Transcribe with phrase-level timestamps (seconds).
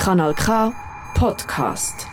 [0.00, 0.72] Kanal K
[1.16, 2.06] Подкаст.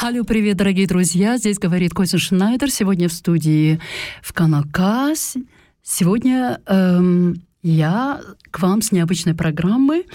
[0.00, 1.36] Алло, привет, дорогие друзья.
[1.36, 2.70] Здесь говорит Костя Шнайдер.
[2.70, 3.80] Сегодня в студии
[4.22, 5.12] в Канал К.
[5.82, 8.20] Сегодня эм, я
[8.50, 10.06] к вам с необычной программой.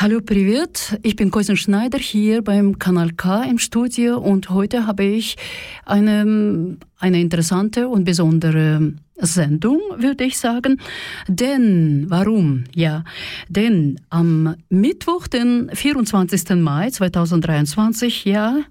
[0.00, 0.98] Hallo, привет.
[1.02, 5.36] Ich bin Koisen Schneider hier beim Kanal K im Studio und heute habe ich
[5.84, 10.79] eine, eine interessante und besondere Sendung, würde ich sagen.
[11.27, 12.65] Denn, warum?
[12.75, 13.03] Ja,
[13.49, 16.49] denn am Mittwoch, den 24.
[16.55, 18.61] Mai 2023, ja,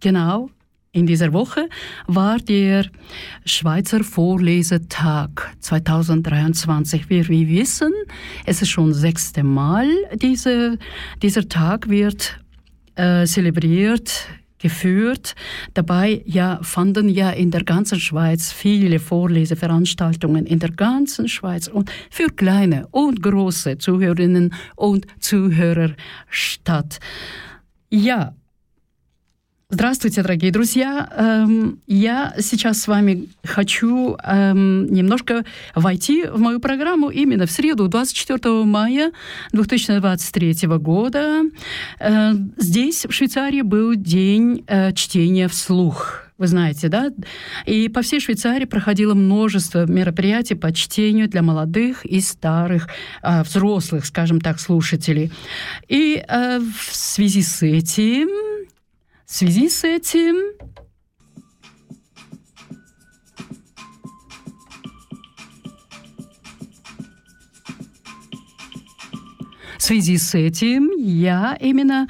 [0.00, 0.50] genau,
[0.94, 1.68] in dieser Woche
[2.06, 2.84] war der
[3.46, 7.08] Schweizer Vorlesetag 2023.
[7.08, 7.92] Wir, wir wissen,
[8.44, 10.78] es ist schon das sechste Mal, diese,
[11.22, 12.38] dieser Tag wird
[12.96, 14.28] äh, zelebriert
[14.62, 15.34] geführt.
[15.74, 21.90] Dabei ja, fanden ja in der ganzen Schweiz viele Vorleseveranstaltungen in der ganzen Schweiz und
[22.10, 25.90] für kleine und große Zuhörerinnen und Zuhörer
[26.30, 27.00] statt.
[27.90, 28.34] Ja,
[29.74, 31.08] Здравствуйте, дорогие друзья.
[31.16, 37.88] Эм, я сейчас с вами хочу эм, немножко войти в мою программу именно в среду,
[37.88, 39.12] 24 мая
[39.52, 41.44] 2023 года.
[41.98, 46.24] Э, здесь, в Швейцарии, был день э, чтения вслух.
[46.36, 47.10] Вы знаете, да?
[47.64, 52.88] И по всей Швейцарии проходило множество мероприятий по чтению для молодых и старых,
[53.22, 55.32] э, взрослых, скажем так, слушателей.
[55.88, 58.28] И в связи с этим
[59.32, 60.36] в связи с этим
[69.78, 72.08] В связи с этим я именно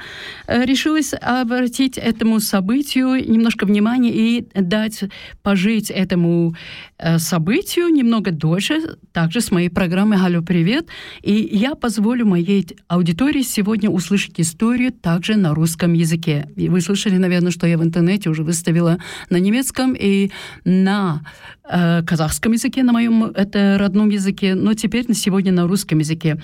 [0.53, 5.03] решилась обратить этому событию немножко внимания и дать
[5.41, 6.55] пожить этому
[6.97, 10.87] э, событию немного дольше, также с моей программой «Алло, привет!».
[11.21, 16.47] И я позволю моей аудитории сегодня услышать историю также на русском языке.
[16.55, 18.99] И вы слышали, наверное, что я в интернете уже выставила
[19.29, 20.31] на немецком и
[20.65, 21.21] на
[21.69, 26.41] э, казахском языке, на моем это родном языке, но теперь на сегодня на русском языке.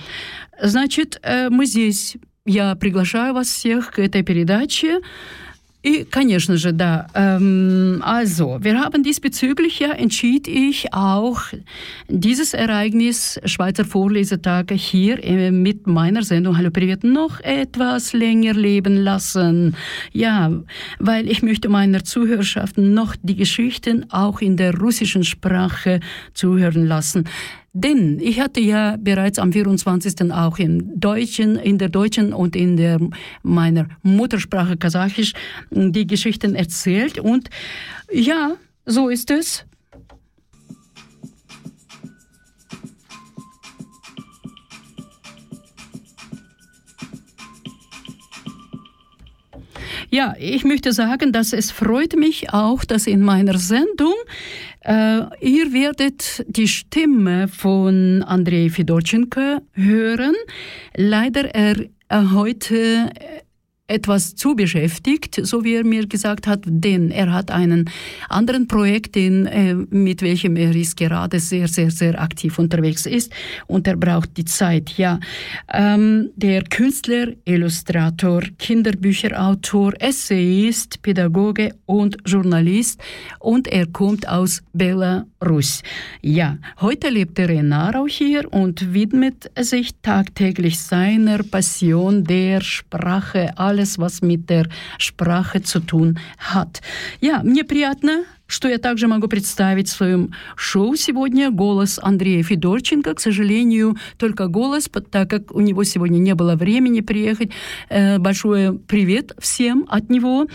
[0.62, 2.16] Значит, э, мы здесь.
[2.45, 5.01] Я приглашаю вас всех к этой передаче.
[5.85, 7.05] И, конечно же, да.
[7.13, 11.41] Ähm, also, wir haben diesbezüglich ja entschied ich auch
[12.07, 18.95] dieses Ereignis Schweizer Vorlesetage hier äh, mit meiner Sendung Hallo Privat noch etwas länger leben
[18.95, 19.75] lassen.
[20.11, 20.51] Ja,
[20.97, 25.99] weil ich möchte meiner Zuhörerschaft noch die Geschichten auch in der russischen Sprache
[26.33, 27.25] zuhören lassen.
[27.72, 30.32] Denn ich hatte ja bereits am 24.
[30.32, 32.98] auch in Deutschen, in der deutschen und in der
[33.42, 35.34] meiner Muttersprache Kasachisch
[35.70, 37.48] die Geschichten erzählt und
[38.10, 39.64] ja, so ist es.
[50.12, 54.14] Ja, ich möchte sagen, dass es freut mich auch, dass in meiner Sendung
[54.90, 60.34] äh, ihr werdet die Stimme von Andrei Fedorchenko hören.
[60.96, 61.76] Leider er
[62.08, 63.10] äh, heute
[63.90, 67.90] etwas zu beschäftigt, so wie er mir gesagt hat, denn er hat einen
[68.28, 73.32] anderen Projekt, den, äh, mit welchem er ist gerade sehr, sehr, sehr aktiv unterwegs ist
[73.66, 74.90] und er braucht die Zeit.
[74.96, 75.18] Ja,
[75.72, 83.00] ähm, der Künstler, Illustrator, Kinderbücherautor, Essayist, Pädagoge und Journalist
[83.40, 85.82] und er kommt aus Belarus.
[86.22, 93.50] Ja, heute lebt er in Narau hier und widmet sich tagtäglich seiner Passion der Sprache,
[93.56, 94.66] alles alles, was mit der
[94.98, 96.80] Sprache zu tun hat.
[97.20, 103.14] Ja, мне приятно что я также могу представить в своем шоу сегодня голос Андрея Федорченко.
[103.14, 107.52] К сожалению, только голос, так как у него сегодня не было времени приехать.
[107.88, 110.48] Э, большое привет всем от него.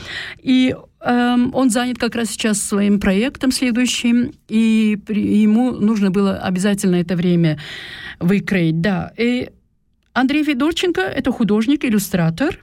[0.43, 6.97] И эм, он занят как раз сейчас своим проектом следующим, и ему нужно было обязательно
[6.97, 7.57] это время
[8.19, 8.81] выкроить.
[8.81, 9.13] Да.
[9.17, 9.51] И
[10.16, 12.59] Андрей Федорченко– это художник, иллюстратор,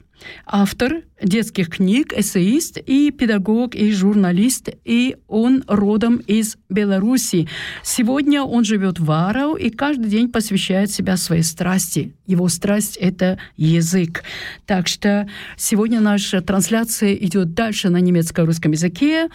[0.47, 7.49] автор детских книг, эссеист и педагог и журналист, и он родом из Беларуси.
[7.83, 12.13] Сегодня он живет в Варау и каждый день посвящает себя своей страсти.
[12.27, 14.25] Его страсть— это язык.
[14.67, 19.29] Так что сегодня наша трансляция идет дальше на немецко-русском языке.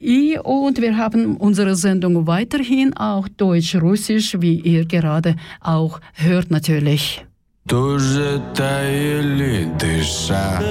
[0.00, 7.27] И und wir haben unsere Sendung weiterhin auch Deutsch-Russisch, wie ihr gerade auch hört natürlich.
[7.68, 10.62] Тоже таяли дыша.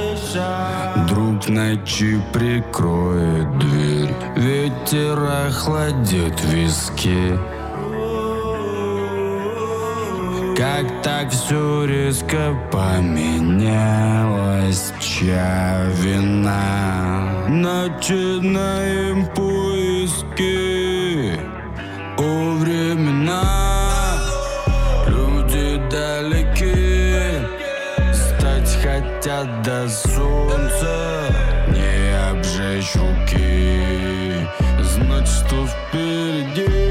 [1.08, 4.14] Друг ночи прикроет дверь.
[4.36, 7.38] Ветер охладит виски.
[10.58, 13.72] Как так все резко поменялось?
[15.00, 17.46] Чья вина?
[17.48, 20.58] Начинаем поиски
[22.18, 23.44] у времена.
[25.08, 26.57] Люди далеки
[29.46, 31.26] до солнца.
[31.70, 34.48] Не обжечь руки.
[34.82, 36.87] Знать, что впереди.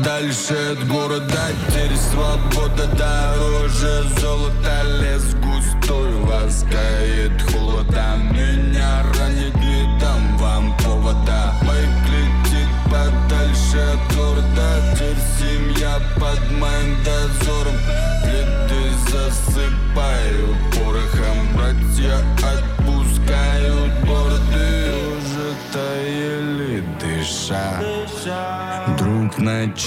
[0.00, 1.48] Дальше от города.
[1.68, 4.04] Теперь свобода дороже.
[4.18, 7.51] Золото Лес густой ласкает.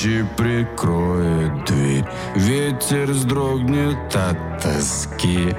[0.06, 2.06] ночи прикроет дверь.
[2.36, 5.50] Ветер сдрогнет от тоски.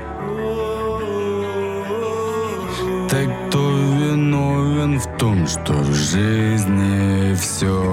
[3.08, 7.85] Так кто виновен в том, что в жизни все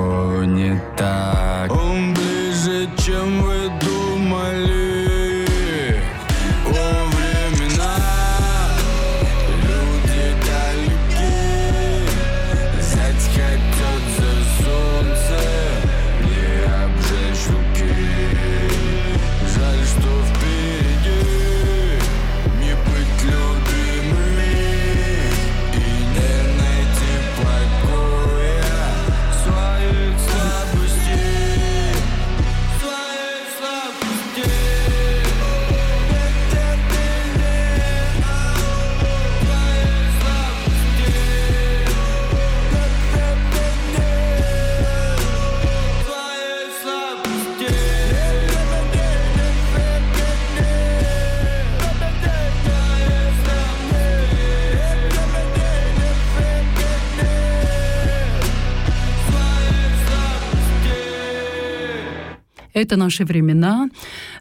[62.83, 63.89] это наши времена.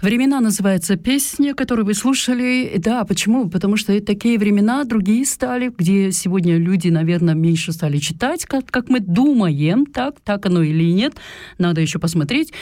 [0.00, 2.75] Времена называется песня, которую вы слушали.
[2.78, 3.49] Да, почему?
[3.49, 8.88] Потому что такие времена другие стали, где сегодня люди, наверное, меньше стали читать, как, как
[8.88, 11.14] мы думаем, так, так оно или нет.
[11.58, 12.52] Надо еще посмотреть.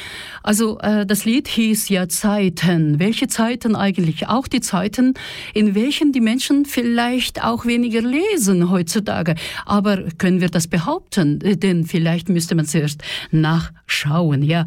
[0.45, 2.99] Also, das Lied hieß ja Zeiten.
[2.99, 4.29] Welche Zeiten eigentlich?
[4.29, 5.15] Auch die Zeiten,
[5.55, 9.35] in welchen die Menschen vielleicht auch weniger lesen heutzutage.
[9.67, 11.39] Aber können wir das behaupten?
[11.39, 14.65] Denn vielleicht müsste man zuerst nachschauen, ja.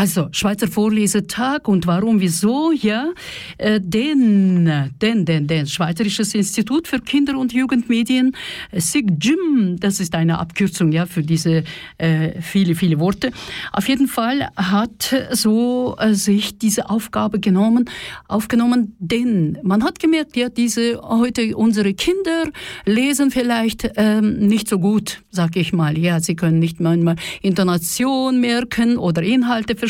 [0.00, 3.12] Also, Schweizer Vorlesetag und warum, wieso, ja?
[3.58, 4.64] Äh, denn,
[4.98, 8.34] denn, denn, denn, Schweizerisches Institut für Kinder- und Jugendmedien,
[8.70, 11.64] äh, SIGJIM, das ist eine Abkürzung, ja, für diese
[11.98, 13.30] äh, viele, viele Worte.
[13.74, 17.84] Auf jeden Fall hat so äh, sich diese Aufgabe genommen,
[18.26, 22.44] aufgenommen, denn man hat gemerkt, ja, diese, heute unsere Kinder
[22.86, 28.40] lesen vielleicht ähm, nicht so gut, sag ich mal, ja, sie können nicht manchmal Intonation
[28.40, 29.89] merken oder Inhalte verstehen,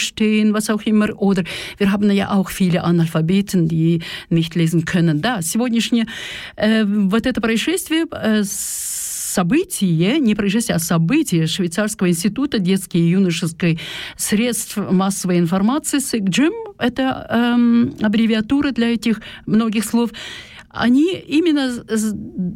[0.52, 1.21] was auch immer.
[1.21, 1.45] Oder
[1.78, 5.21] wir haben ja auch viele Analphabeten, die nicht lesen können.
[5.21, 6.07] Да, сегодняшнее
[6.57, 13.78] э, вот это происшествие э, событие, не происшествие, а событие Швейцарского института детской и юношеской
[14.16, 20.11] средств массовой информации, СИГДЖИМ, это эм, аббревиатура для этих многих слов,
[20.69, 21.85] они именно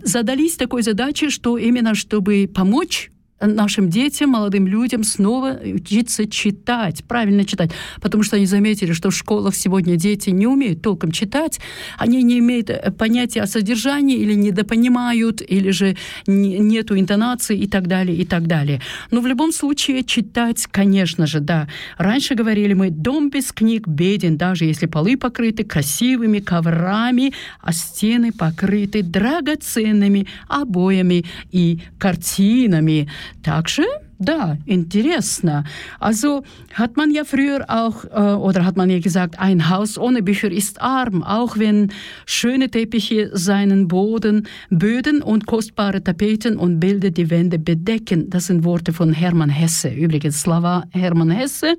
[0.04, 3.10] задались такой задачей, что именно чтобы помочь
[3.46, 7.70] нашим детям, молодым людям снова учиться читать, правильно читать.
[8.00, 11.60] Потому что они заметили, что в школах сегодня дети не умеют толком читать,
[11.98, 15.96] они не имеют э, понятия о содержании или недопонимают, или же
[16.26, 18.80] нету интонации и так далее, и так далее.
[19.10, 21.68] Но в любом случае читать, конечно же, да.
[21.98, 28.32] Раньше говорили мы, дом без книг беден, даже если полы покрыты красивыми коврами, а стены
[28.32, 33.08] покрыты драгоценными обоями и картинами.
[33.43, 33.83] Также
[34.19, 35.63] da, интересно.
[35.99, 40.21] Also hat man ja früher auch, äh, oder hat man ja gesagt, ein Haus ohne
[40.21, 41.93] Bücher ist arm, auch wenn
[42.25, 48.29] schöne Teppiche seinen Boden, Böden und kostbare Tapeten und Bilder die Wände bedecken.
[48.29, 49.87] Das sind Worte von Hermann Hesse.
[49.89, 51.77] Übrigens, Slava Hermann Hesse.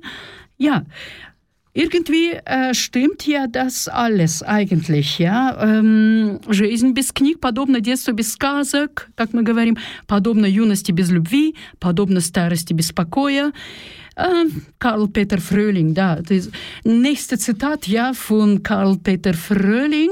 [0.57, 0.83] Ja,
[1.75, 5.55] Irgendwie äh, stimmt ja das alles eigentlich, ja.
[5.61, 11.55] Эм, жизнь без книг подобна детству без сказок, как мы говорим, подобна юности без любви,
[11.79, 13.53] подобна старости без покоя.
[14.17, 16.17] Äh, Karl Peter Fröhling, da.
[16.17, 16.49] Das
[16.83, 20.09] nächste Zitat, ja, von Karl Peter Fröhling.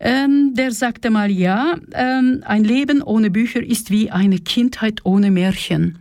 [0.00, 5.30] Ähm, der sagte mal, ja, ähm, ein Leben ohne Bücher ist wie eine Kindheit ohne
[5.30, 5.98] Märchen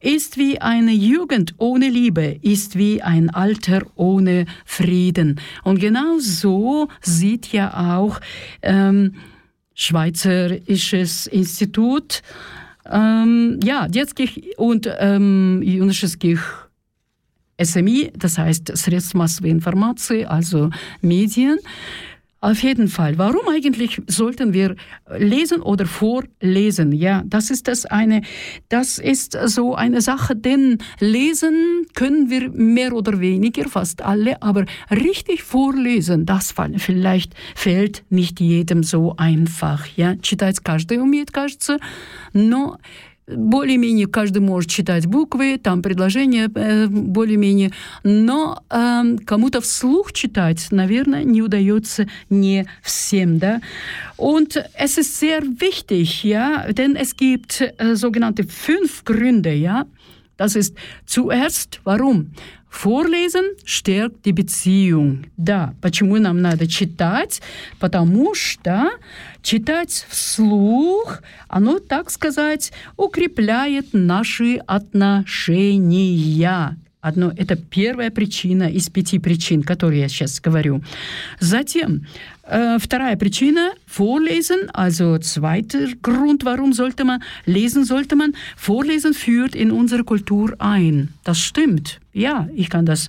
[0.00, 5.40] ist wie eine Jugend ohne Liebe, ist wie ein Alter ohne Frieden.
[5.64, 8.20] Und genau so sieht ja auch
[8.62, 9.14] ähm,
[9.74, 12.22] Schweizerisches Institut,
[12.90, 16.68] ähm, ja, детских und ähm, юношеских
[17.62, 21.58] SMI, das heißt Средств массовой информации, also Medien,
[22.42, 23.18] auf jeden Fall.
[23.18, 24.76] Warum eigentlich sollten wir
[25.18, 26.92] lesen oder vorlesen?
[26.92, 28.22] Ja, das ist das eine,
[28.68, 34.66] das ist so eine Sache, denn lesen können wir mehr oder weniger, fast alle, aber
[34.88, 39.86] richtig vorlesen, das vielleicht fällt nicht jedem so einfach.
[39.96, 41.78] Ja, читать каждый умеет, кажется,
[42.32, 42.78] но
[43.27, 47.71] более-менее каждый может читать буквы, там предложения э, более-менее,
[48.03, 53.61] но э, кому-то вслух читать, наверное, не удается не всем, да.
[54.17, 59.85] Und es ist sehr wichtig, ja, denn es gibt äh, sogenannte fünf Gründe, ja.
[60.37, 60.75] Das ist
[61.05, 62.31] zuerst, warum?
[62.73, 65.25] Vorlesen stärkt die Beziehung.
[65.37, 67.39] Да, почему нам надо читать?
[67.79, 68.89] Потому что
[69.43, 76.07] читать вслух, оно, так сказать, укрепляет наши отношения.
[77.01, 80.81] Одно, это первая причина из пяти причин, которые я сейчас говорю.
[81.39, 82.07] Затем
[82.45, 89.55] Äh, вторая причина– Vorlesen, also zweiter Grund, warum sollte man lesen, sollte man Vorlesen führt
[89.55, 91.13] in unsere Kultur ein.
[91.23, 92.01] Das stimmt.
[92.11, 93.07] Ja, ich kann das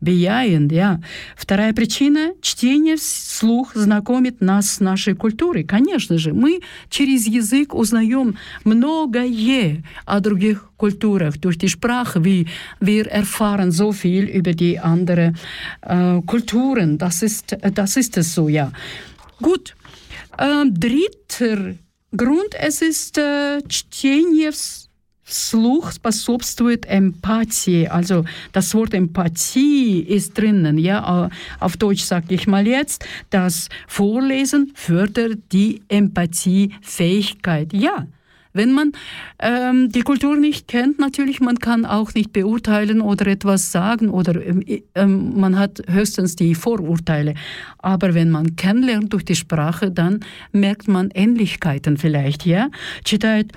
[0.00, 1.00] bejahen, ja.
[1.36, 5.64] Вторая причина– чтение вслух знакомит нас с нашей культурой.
[5.64, 6.60] Конечно же, мы
[6.90, 11.38] через язык узнаем многое о других Kulturах.
[11.38, 12.46] Durch die Sprache, wie
[12.80, 15.38] wir erfahren so viel über die anderen
[15.82, 16.98] äh, Kulturen.
[16.98, 18.72] Das ist, das ist es so, ja.
[19.40, 19.74] Gut.
[20.38, 21.74] Äh, dritter
[22.12, 24.85] Grund, es ist äh, чтение Вслух
[25.25, 27.87] способствует эмпатии.
[27.87, 30.77] Also das Wort Empathie ist drinnen.
[30.77, 37.71] Ja, auf Deutsch sage ich mal jetzt, das Vorlesen fördert die Empathiefähigkeit.
[37.73, 38.07] Ja,
[38.53, 38.91] Wenn man
[39.39, 44.45] ähm, die Kultur nicht kennt, natürlich, man kann auch nicht beurteilen oder etwas sagen oder
[44.45, 47.35] ähm, ähm, man hat höchstens die Vorurteile.
[47.77, 50.19] Aber wenn man kennenlernt durch die Sprache, dann
[50.51, 52.69] merkt man Ähnlichkeiten vielleicht, ja.
[53.05, 53.53] Читает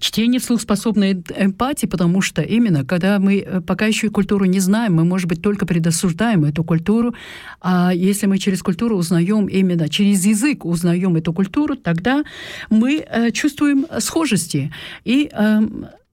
[0.00, 4.94] Чтение вслух способно эмпатии, потому что именно, когда мы э, пока еще культуру не знаем,
[4.94, 7.14] мы, может быть, только предосуждаем эту культуру,
[7.60, 12.24] а если мы через культуру узнаем именно, через язык узнаем эту культуру, тогда
[12.70, 14.72] мы э, чувствуем схожести
[15.04, 15.60] и э,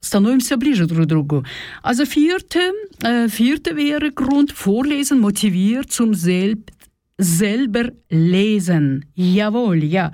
[0.06, 1.46] становимся ближе друг к другу.
[1.84, 2.60] Also vierte,
[3.02, 6.75] äh, vierte wäre Grund, Vorlesen motiviert zum Selbst
[7.18, 9.06] selber lesen.
[9.16, 10.12] Jawohl, ja.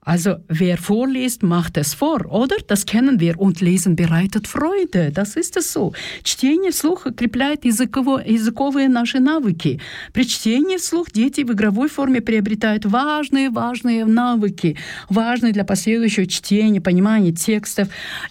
[0.00, 2.56] Also wer vorliest, macht es vor, oder?
[2.66, 3.38] Das kennen wir.
[3.38, 5.12] Und Lesen bereitet Freude.
[5.12, 5.92] Das ist es so.
[6.22, 9.78] Чтение вслух укрепляет языково, языковые наши навыки.
[10.14, 14.78] При чтении вслух дети в игровой форме приобретают важные-важные навыки,
[15.10, 17.88] важные для последующего чтения, понимания текстов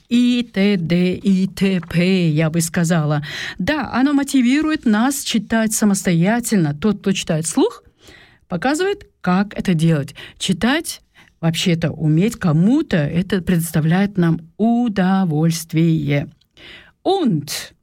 [0.10, 1.14] и т.д.
[1.14, 3.24] и т.п., я бы сказала.
[3.60, 6.74] Да, оно мотивирует нас читать самостоятельно.
[6.74, 7.84] Тот, кто читает вслух,
[8.48, 10.16] показывает, как это делать.
[10.38, 11.02] Читать
[11.40, 16.30] вообще-то уметь кому-то, это предоставляет нам удовольствие.
[17.04, 17.74] Und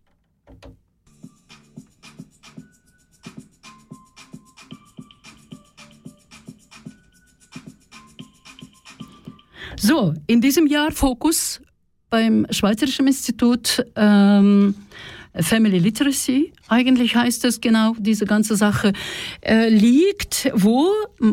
[9.77, 11.61] So, in diesem Jahr Fokus
[12.09, 14.75] beim Schweizerischen Institut ähm,
[15.41, 18.93] Family Literacy, eigentlich heißt es genau, diese ganze Sache,
[19.41, 20.91] äh, liegt, wo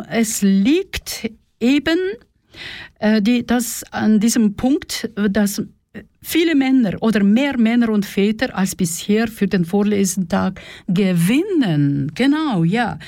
[0.09, 1.99] es liegt eben,
[2.99, 5.61] äh, die, dass an diesem Punkt, dass
[6.23, 12.11] viele Männer oder mehr Männer und Väter als bisher für den Vorlesentag gewinnen.
[12.15, 12.99] Genau, ja.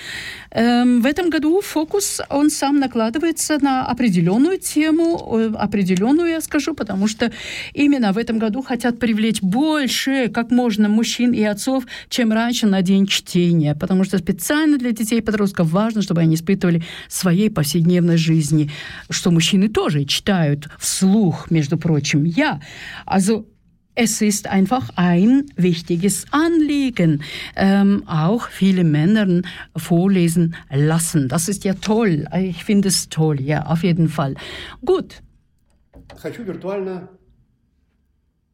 [0.55, 7.31] В этом году фокус, он сам накладывается на определенную тему, определенную, я скажу, потому что
[7.73, 12.83] именно в этом году хотят привлечь больше, как можно, мужчин и отцов, чем раньше на
[12.83, 18.17] День чтения, потому что специально для детей и подростков важно, чтобы они испытывали своей повседнevной
[18.17, 18.69] жизни,
[19.09, 22.25] что мужчины тоже читают вслух, между прочим.
[22.25, 22.61] Я
[23.06, 23.46] Also
[23.94, 27.24] es ist einfach ein wichtiges Anliegen,
[27.56, 29.42] ähm, auch viele Männer
[29.76, 31.28] vorlesen lassen.
[31.28, 32.26] Das ist ja toll.
[32.32, 34.36] Ich finde es toll, ja, auf jeden Fall.
[34.84, 35.20] Gut.
[36.16, 37.08] Хочу виртуально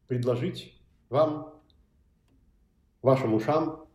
[0.07, 0.73] предложить
[1.09, 1.53] вам,
[3.01, 3.85] вашим ушам,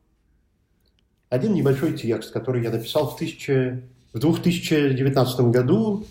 [1.29, 6.07] один небольшой текст, который я написал в, тысяча, в 2019 году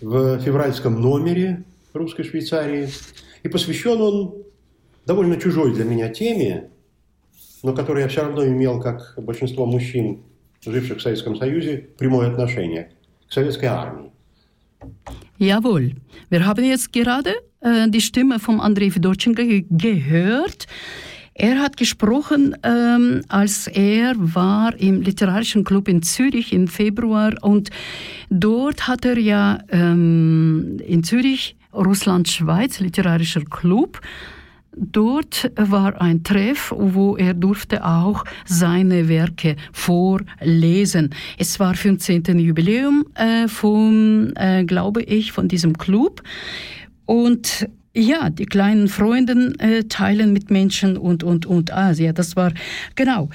[0.00, 1.64] в февральском номере
[1.95, 2.89] русской Швейцарии.
[3.43, 4.35] И посвящен он
[5.05, 6.69] довольно чужой для меня теме,
[7.63, 10.23] но которой я все равно имел, как большинство мужчин,
[10.65, 12.91] живших в Советском Союзе, прямое отношение
[13.27, 14.11] к советской армии.
[15.39, 15.95] Jawohl.
[16.29, 20.67] Wir haben jetzt gerade äh, die Stimme von Andrei Fedorchenko gehört.
[21.33, 27.71] Er hat gesprochen, ähm, als er war im Literarischen Club in Zürich im Februar und
[28.29, 34.01] dort hat er ja ähm, in Zürich Russland-Schweiz Literarischer Club.
[34.77, 41.11] Dort war ein Treff, wo er durfte auch seine Werke vorlesen.
[41.37, 42.39] Es war 15.
[42.39, 46.23] Jubiläum äh, vom, äh, glaube ich, von diesem Club.
[47.05, 51.71] Und ja, die kleinen Freunde äh, teilen mit Menschen und, und, und.
[51.71, 52.51] Ah, ja, das war,
[52.95, 53.29] genau.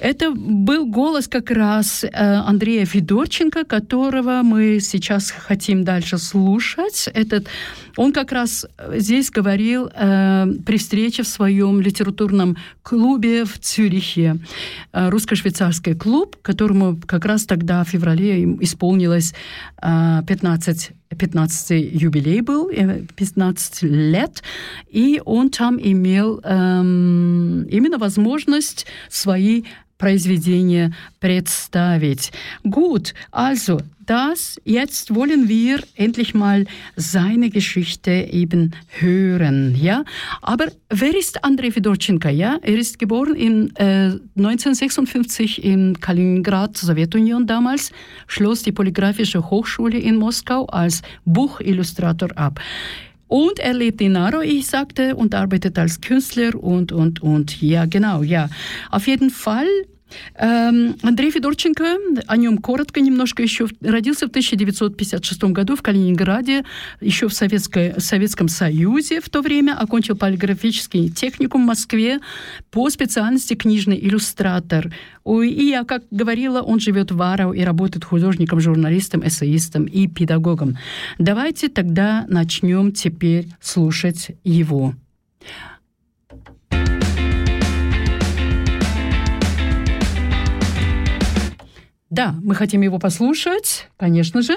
[0.00, 7.08] Это был голос как раз э, Андрея Федорченко, которого мы сейчас хотим дальше слушать.
[7.12, 7.48] Этот,
[7.96, 14.38] он как раз здесь говорил э, при встрече в своем литературном клубе в Цюрихе.
[14.92, 19.34] Э, русско-швейцарский клуб, которому как раз тогда в феврале исполнилось
[19.82, 21.70] э, 15 15
[22.02, 24.44] юбилей был, 15 лет,
[24.88, 29.64] и он там имел ähm, именно возможность свои
[29.99, 32.31] произведения представить.
[32.69, 40.03] Gut, also das, jetzt wollen wir endlich mal seine Geschichte eben hören, ja.
[40.41, 42.59] Aber wer ist Andrei Fedorchenko, ja?
[42.61, 47.91] Er ist geboren in äh, 1956 in Kaliningrad, Sowjetunion damals,
[48.27, 52.59] schloss die Polygraphische Hochschule in Moskau als Buchillustrator ab.
[53.30, 57.62] Und er lebt in Naro, ich sagte, und arbeitet als Künstler und, und, und.
[57.62, 58.50] Ja, genau, ja.
[58.90, 59.68] Auf jeden Fall
[60.36, 66.64] Андрей Федорченко, о нем коротко немножко еще, родился в 1956 году в Калининграде,
[67.00, 72.20] еще в Советской, Советском Союзе в то время, окончил полиграфический техникум в Москве
[72.70, 74.92] по специальности книжный иллюстратор.
[75.26, 80.78] И я, как говорила, он живет в Арау и работает художником, журналистом, эссеистом и педагогом.
[81.18, 84.94] Давайте тогда начнем теперь слушать его.
[92.10, 94.54] Да, мы хотим его послушать, конечно же.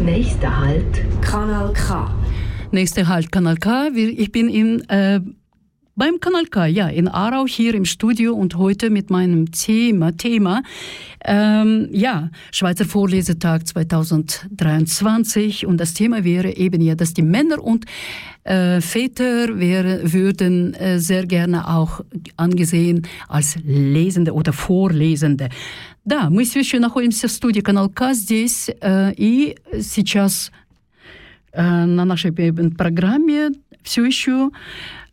[0.00, 2.08] Nächster Halt, Kanal K.
[2.70, 3.88] Nächster Halt Kanal K.
[3.88, 5.20] Ich bin in, äh,
[5.99, 10.61] beim Kanal K, ja, in Aarau hier im Studio und heute mit meinem Thema, Thema
[11.23, 17.85] ähm, ja, Schweizer Vorlesetag 2023 und das Thema wäre eben ja, dass die Männer und
[18.43, 22.01] äh, Väter wäre, würden äh, sehr gerne auch
[22.35, 25.47] angesehen als Lesende oder Vorlesende.
[26.03, 30.51] Да, мы все еще находимся в студии Канал К здесь, э, и сейчас
[31.53, 33.51] э, на нашей пе- программе
[33.82, 34.50] все еще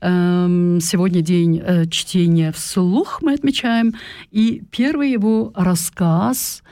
[0.02, 3.94] эм, сегодня день э, чтения вслух мы отмечаем.
[4.32, 6.64] И первый его рассказ,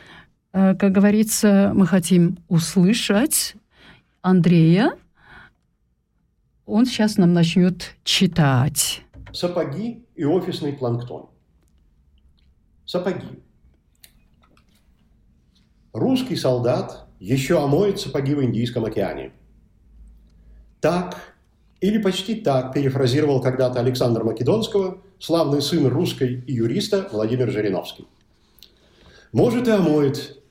[0.53, 3.55] э, как говорится, мы хотим услышать
[4.21, 4.97] Андрея.
[6.65, 9.03] Он сейчас нам начнет читать.
[9.31, 11.29] Сапоги и офисный планктон.
[12.86, 13.43] Сапоги.
[15.93, 19.31] Русский солдат еще омоет сапоги в Индийском океане.
[20.81, 21.35] Так
[21.82, 28.08] или почти так перефразировал когда-то Александр Македонского, славный сын русской и юриста Владимир Жириновский.
[29.32, 30.42] Может и омоет,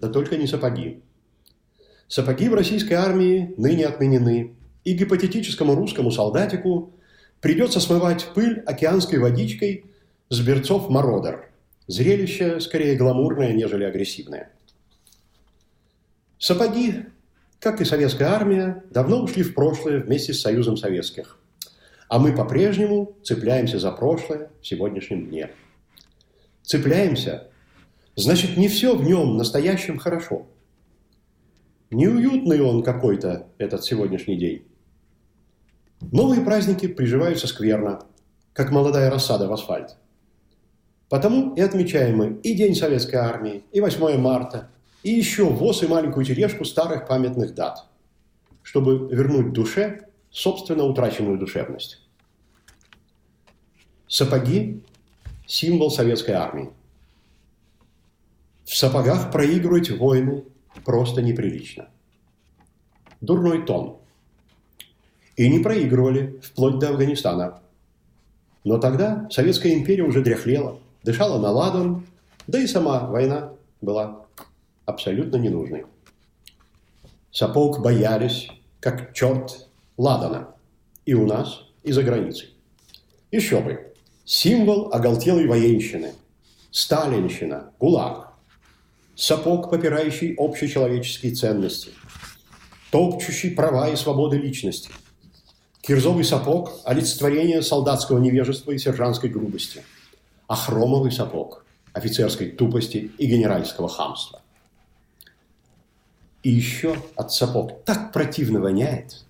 [0.00, 1.02] да только не сапоги.
[2.08, 6.92] Сапоги в российской армии ныне отменены, и гипотетическому русскому солдатику
[7.40, 9.86] придется смывать пыль океанской водичкой
[10.28, 11.50] с берцов Мародер.
[11.86, 14.50] Зрелище скорее гламурное, нежели агрессивное.
[16.38, 17.06] Сапоги,
[17.64, 21.38] как и советская армия, давно ушли в прошлое вместе с Союзом Советских.
[22.08, 25.50] А мы по-прежнему цепляемся за прошлое в сегодняшнем дне.
[26.62, 27.48] Цепляемся,
[28.16, 30.46] значит, не все в нем настоящем хорошо.
[31.90, 34.66] Неуютный он какой-то, этот сегодняшний день.
[36.12, 38.00] Новые праздники приживаются скверно,
[38.52, 39.96] как молодая рассада в асфальт.
[41.08, 44.68] Потому и отмечаем мы и День Советской Армии, и 8 марта,
[45.04, 47.86] и еще ВОЗ и маленькую тележку старых памятных дат,
[48.62, 52.00] чтобы вернуть душе собственно утраченную душевность.
[54.08, 54.82] Сапоги–
[55.46, 56.70] символ Советской Армии.
[58.64, 60.44] В сапогах проигрывать войны
[60.84, 61.88] просто неприлично.
[63.20, 63.98] Дурной тон.
[65.36, 67.60] И не проигрывали вплоть до Афганистана.
[68.62, 72.06] Но тогда Советская империя уже дряхлела, дышала на ладан,
[72.46, 74.23] да и сама война была
[74.86, 75.86] абсолютно ненужной.
[77.30, 78.48] Сапог боялись,
[78.80, 80.54] как черт ладана.
[81.04, 82.50] И у нас, и за границей.
[83.30, 83.92] Еще бы.
[84.24, 86.12] Символ оголтелой военщины.
[86.70, 88.32] Сталинщина, ГУЛАГ.
[89.16, 91.90] Сапог, попирающий общечеловеческие ценности.
[92.90, 94.90] Топчущий права и свободы личности.
[95.82, 99.82] Кирзовый сапог– олицетворение солдатского невежества и сержантской грубости.
[100.46, 104.40] А хромовый сапог– офицерской тупости и генеральского хамства.
[106.44, 109.24] И еще от сапог так противно воняет.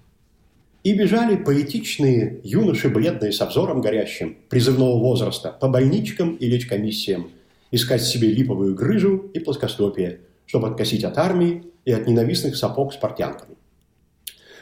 [0.83, 7.31] И бежали поэтичные юноши, бледные с обзором горящим, призывного возраста, по больничкам и лечкомиссиям,
[7.71, 12.97] искать себе липовую грыжу и плоскостопие, чтобы откосить от армии и от ненавистных сапог с
[12.97, 13.57] портянками.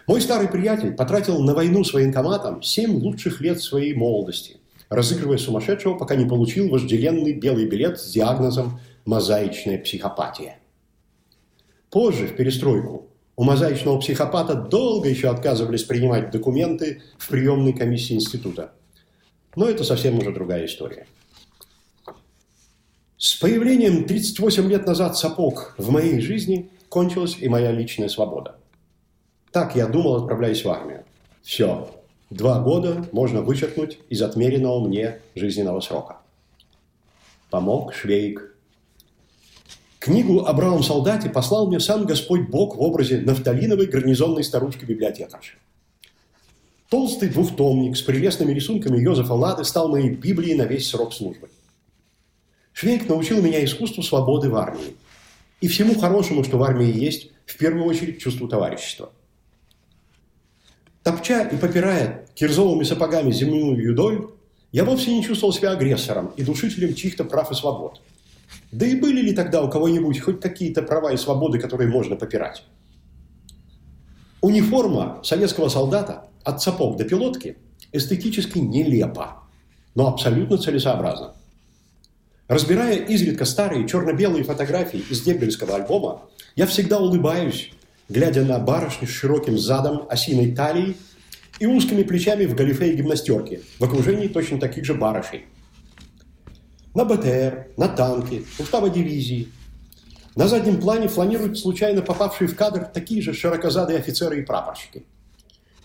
[0.07, 4.59] Мой старый приятель потратил на войну с военкоматом семь лучших лет своей молодости,
[4.91, 10.59] разыгрывая сумасшедшего, пока не получил вожделенный белый билет с диагнозом «мозаичная психопатия».
[11.93, 18.73] Позже, в перестройку, у мозаичного психопата долго еще отказывались принимать документы в приемной комиссии института.
[19.57, 21.07] Но это совсем уже другая история.
[23.19, 28.57] С появлением 38 лет назад сапог в моей жизни кончилась и моя личная свобода.
[29.51, 31.05] Так я думал, отправляясь в армию.
[31.43, 31.91] Все,
[32.31, 36.17] два года можно вычеркнуть из отмеренного мне жизненного срока.
[37.51, 38.52] Помог Швейк.
[40.03, 45.59] Книгу о бравом солдате послал мне сам Господь Бог в образе нафталиновой гарнизонной старушки-библиотекарши.
[46.89, 51.49] Толстый двухтомник с прелестными рисунками Йозефа Лады стал моей Библией на весь срок службы.
[52.73, 54.97] Швейк научил меня искусству свободы в армии.
[55.61, 59.13] И всему хорошему, что в армии есть, в первую очередь чувству товарищества.
[61.05, 64.27] Топча и попирая кирзовыми сапогами земную юдоль,
[64.73, 68.01] Я вовсе не чувствовал себя агрессором и душителем чьих-то прав и свобод.
[68.71, 72.65] Да и были ли тогда у кого-нибудь хоть какие-то права и свободы, которые можно попирать?
[74.41, 77.57] Униформа советского солдата от сапог до пилотки
[77.93, 79.43] эстетически нелепа,
[79.95, 81.35] но абсолютно целесообразна.
[82.49, 86.23] Разбирая изредка старые черно-белые фотографии из дебельского альбома,
[86.57, 87.73] я всегда улыбаюсь,
[88.09, 90.97] глядя на барышню с широким задом, осиной талией
[91.61, 95.47] и узкими плечами в галифе и гимнастерке, в окружении точно таких же барышей.
[96.95, 99.49] На БТР, на танке, у штаба дивизии.
[100.37, 105.07] На заднем плане фланируют случайно попавшие в кадр такие же широкозадые офицеры и прапорщики.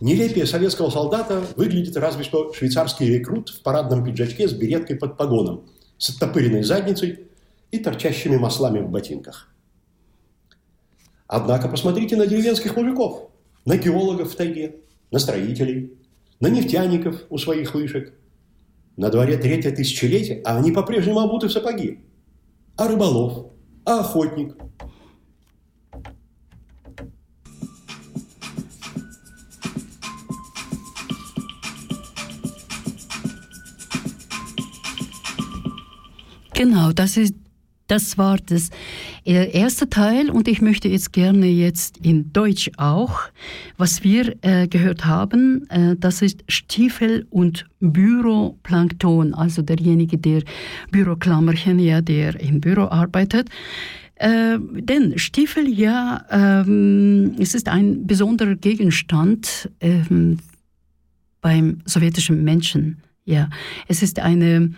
[0.02, 5.70] Нелепее советского солдата выглядит разве что швейцарский рекрут в парадном пиджачке с береткой под погоном,
[5.98, 7.20] с оттопыренной задницей
[7.72, 9.50] и торчащими маслами в ботинках.
[11.26, 13.30] Однако посмотрите на деревенских мужиков,
[13.66, 14.76] на геологов в тайге,
[15.12, 15.98] на строителей,
[16.40, 18.14] на нефтяников у своих вышек.
[18.98, 22.00] На дворе третье тысячелетие, а они по-прежнему обуты в сапоги.
[22.76, 23.54] А рыболов,
[23.86, 24.56] а охотник.
[36.56, 37.36] Genau, das ist
[37.88, 38.72] das war das
[39.28, 43.20] erste Teil und ich möchte jetzt gerne jetzt in Deutsch auch,
[43.78, 50.44] was wir äh, gehört haben, äh, das ist Stiefel und Büroplankton, also derjenige, der
[50.92, 53.50] Büroklammerchen, ja, der im Büro arbeitet.
[54.16, 60.40] Äh, denn Stiefel, ja, ähm, es ist ein besonderer Gegenstand ähm,
[61.42, 63.04] beim sowjetischen Menschen.
[63.26, 63.50] Ja,
[63.90, 64.72] es ist eine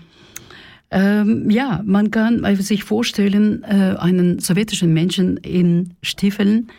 [0.91, 6.69] ähm, ja, man kann sich vorstellen, äh, einen sowjetischen Menschen in Stiefeln,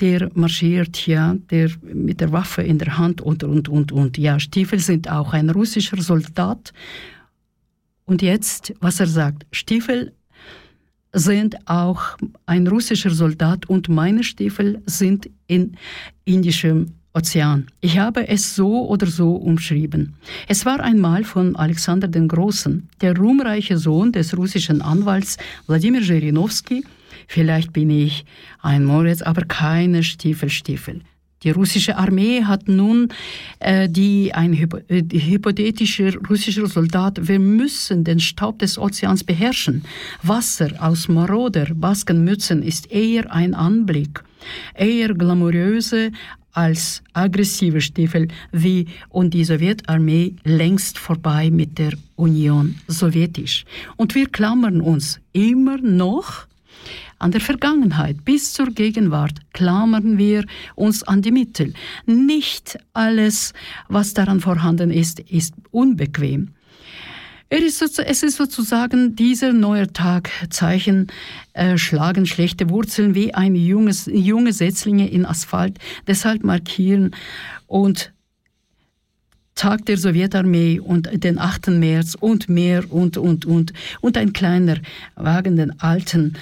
[0.00, 4.18] der marschiert, ja, der mit der Waffe in der Hand und, und, und, und.
[4.18, 6.72] Ja, Stiefel sind auch ein russischer Soldat.
[8.04, 10.12] Und jetzt, was er sagt, Stiefel
[11.12, 15.76] sind auch ein russischer Soldat und meine Stiefel sind in
[16.24, 17.66] indischem Ozean.
[17.80, 20.14] Ich habe es so oder so umschrieben.
[20.48, 26.84] Es war einmal von Alexander den Großen, der ruhmreiche Sohn des russischen Anwalts Wladimir Zhirinovsky.
[27.28, 28.24] Vielleicht bin ich
[28.62, 31.02] ein Moritz, aber keine Stiefelstiefel.
[31.42, 33.08] Die russische Armee hat nun
[33.58, 39.82] äh, die ein äh, hypothetischer russischer Soldat, wir müssen den Staub des Ozeans beherrschen.
[40.22, 44.22] Wasser aus maroder Baskenmützen ist eher ein Anblick,
[44.74, 46.12] eher glamouröse
[46.52, 53.64] als aggressive Stiefel wie und die Sowjetarmee längst vorbei mit der Union Sowjetisch.
[53.96, 56.46] Und wir klammern uns immer noch
[57.18, 61.72] an der Vergangenheit bis zur Gegenwart klammern wir uns an die Mittel.
[62.04, 63.52] Nicht alles,
[63.88, 66.50] was daran vorhanden ist, ist unbequem.
[67.54, 71.08] Es ist sozusagen dieser neue Tagzeichen
[71.52, 77.14] äh, schlagen schlechte Wurzeln wie ein junges, junge Setzlinge in Asphalt, deshalb markieren
[77.66, 78.14] und
[79.54, 81.68] Tag der Sowjetarmee und den 8.
[81.68, 83.74] März und mehr und, und, und.
[84.00, 84.78] Und ein kleiner
[85.14, 86.38] Wagen den alten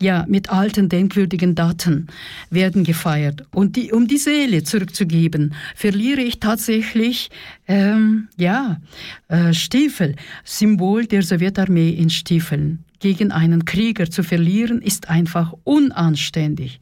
[0.00, 2.06] ja, mit alten, denkwürdigen Daten
[2.50, 3.44] werden gefeiert.
[3.52, 7.30] Und die, um die Seele zurückzugeben, verliere ich tatsächlich,
[7.66, 8.80] ähm, ja,
[9.28, 12.84] äh, Stiefel, Symbol der Sowjetarmee in Stiefeln.
[13.00, 16.80] Gegen einen Krieger zu verlieren, ist einfach unanständig.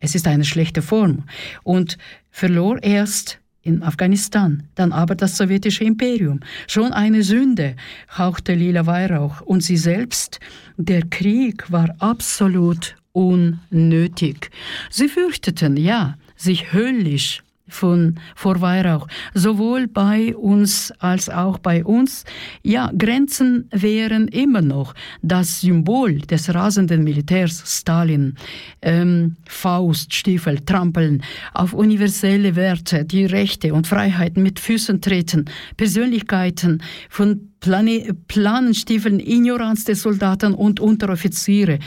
[0.00, 1.24] Es ist eine schlechte Form
[1.62, 1.96] und
[2.30, 6.40] verlor erst in Afghanistan, dann aber das sowjetische Imperium.
[6.66, 7.76] Schon eine Sünde
[8.16, 10.40] hauchte Lila Weihrauch und sie selbst,
[10.76, 14.50] der Krieg war absolut unnötig.
[14.90, 18.18] Sie fürchteten, ja, sich höllisch von,
[18.60, 22.24] Weihrauch, sowohl bei uns als auch bei uns.
[22.62, 28.34] Ja, Grenzen wären immer noch das Symbol des rasenden Militärs Stalin.
[28.82, 31.22] Ähm, Faust, Stiefel, Trampeln
[31.54, 35.46] auf universelle Werte, die Rechte und Freiheiten mit Füßen treten,
[35.76, 41.78] Persönlichkeiten von Plane Planenstiefeln, Ignoranz der Soldaten und Unteroffiziere.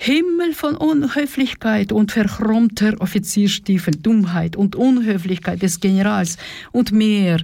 [0.00, 6.36] Himmel von Unhöflichkeit und verchromter Offizierstiefel, Dummheit und Unhöflichkeit des Generals
[6.70, 7.40] und mehr.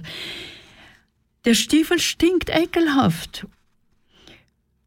[1.43, 3.45] Der Stiefel stinkt ekelhaft.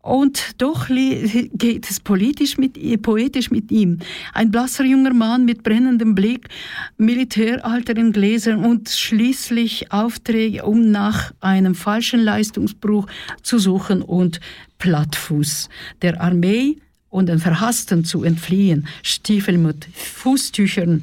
[0.00, 3.98] Und doch geht es politisch mit, poetisch mit ihm.
[4.32, 6.48] Ein blasser junger Mann mit brennendem Blick,
[6.96, 13.06] Militäralter in Gläsern und schließlich Aufträge, um nach einem falschen Leistungsbruch
[13.42, 14.40] zu suchen und
[14.78, 15.68] Plattfuß
[16.00, 16.78] der Armee
[17.18, 21.02] und den Verhassten zu entfliehen, Stiefel mit Fußtüchern.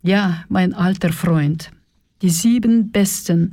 [0.00, 1.72] Ja, mein alter Freund,
[2.22, 3.50] die sieben besten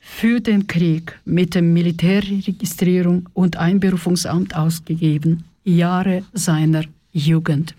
[0.00, 7.74] für den Krieg mit dem Militärregistrierung und Einberufungsamt ausgegeben, Jahre seiner Jugend.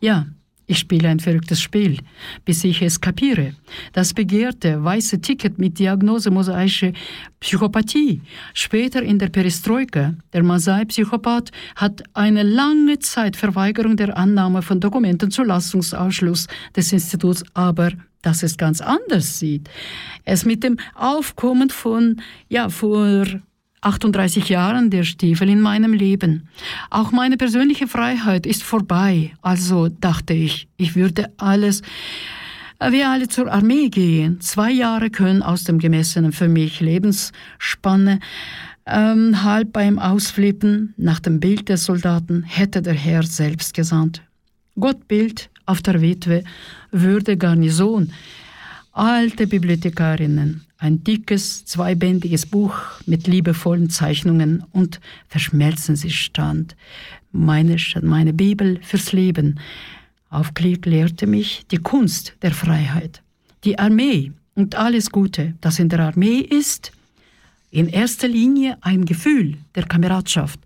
[0.00, 0.26] Ja,
[0.68, 1.98] ich spiele ein verrücktes Spiel,
[2.44, 3.54] bis ich es kapiere.
[3.94, 6.92] Das begehrte weiße Ticket mit Diagnose mosaische
[7.40, 8.20] Psychopathie.
[8.52, 15.30] Später in der Perestroika, der Masai-Psychopath hat eine lange Zeit Verweigerung der Annahme von Dokumenten
[15.30, 19.70] Zulassungsausschluss des Instituts, aber dass es ganz anders sieht.
[20.26, 23.24] Es mit dem Aufkommen von, ja, vor
[23.80, 26.48] 38 Jahren der Stiefel in meinem Leben.
[26.90, 29.32] Auch meine persönliche Freiheit ist vorbei.
[29.42, 31.82] Also dachte ich, ich würde alles,
[32.80, 34.40] wir alle zur Armee gehen.
[34.40, 38.20] Zwei Jahre können aus dem gemessenen für mich Lebensspanne
[38.86, 44.22] ähm, halb beim Ausflippen nach dem Bild des Soldaten hätte der Herr selbst gesandt.
[44.80, 46.44] Gottbild auf der Witwe,
[46.90, 48.12] Würde Garnison,
[48.92, 56.76] alte Bibliothekarinnen, ein dickes, zweibändiges Buch mit liebevollen Zeichnungen und verschmelzen sie stand.
[57.32, 59.58] Meine, meine Bibel fürs Leben.
[60.30, 63.22] Aufklebt lehrte mich die Kunst der Freiheit.
[63.64, 66.92] Die Armee und alles Gute, das in der Armee ist,
[67.70, 70.60] in erster Linie ein Gefühl der Kameradschaft.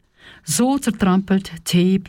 [0.44, 2.03] So zertrampelt Tee,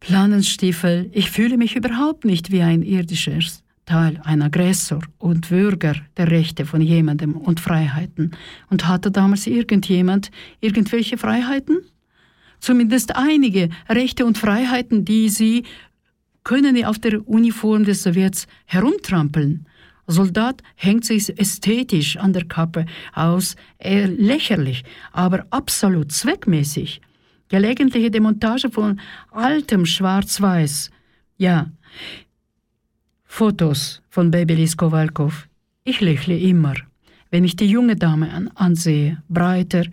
[0.00, 3.40] Planenstiefel, ich fühle mich überhaupt nicht wie ein irdischer
[3.90, 8.30] Teil, ein Aggressor und Bürger der Rechte von jemandem und Freiheiten.
[8.68, 11.78] Und hatte damals irgendjemand irgendwelche Freiheiten?
[12.60, 15.64] Zumindest einige Rechte und Freiheiten, die sie
[16.44, 19.66] können auf der Uniform des Sowjets herumtrampeln.
[20.06, 27.00] Soldat hängt sich ästhetisch an der Kappe aus, eher lächerlich, aber absolut zweckmäßig.
[27.48, 29.00] Gelegentliche Demontage von
[29.32, 30.90] altem Schwarz-Weiß.
[31.38, 31.72] Ja,
[33.32, 35.46] Fotos von Babylis Kowalkow.
[35.84, 36.74] Ich lächle immer,
[37.30, 39.22] wenn ich die junge Dame an, ansehe.
[39.28, 39.84] Breiter,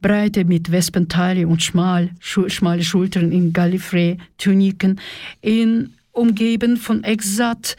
[0.00, 5.00] breite mit Wespenteile und schmal, schu schmale Schultern in Gallifrey-Tuniken,
[5.40, 7.76] in umgeben von exakt,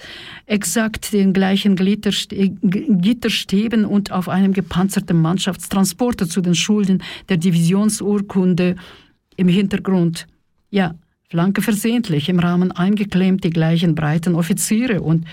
[0.47, 8.75] exakt den gleichen Gitterstäben und auf einem gepanzerten Mannschaftstransporter zu den Schulden der Divisionsurkunde
[9.37, 10.27] im Hintergrund.
[10.71, 10.95] Ja,
[11.29, 15.25] Flanke versehentlich im Rahmen eingeklemmt die gleichen breiten Offiziere und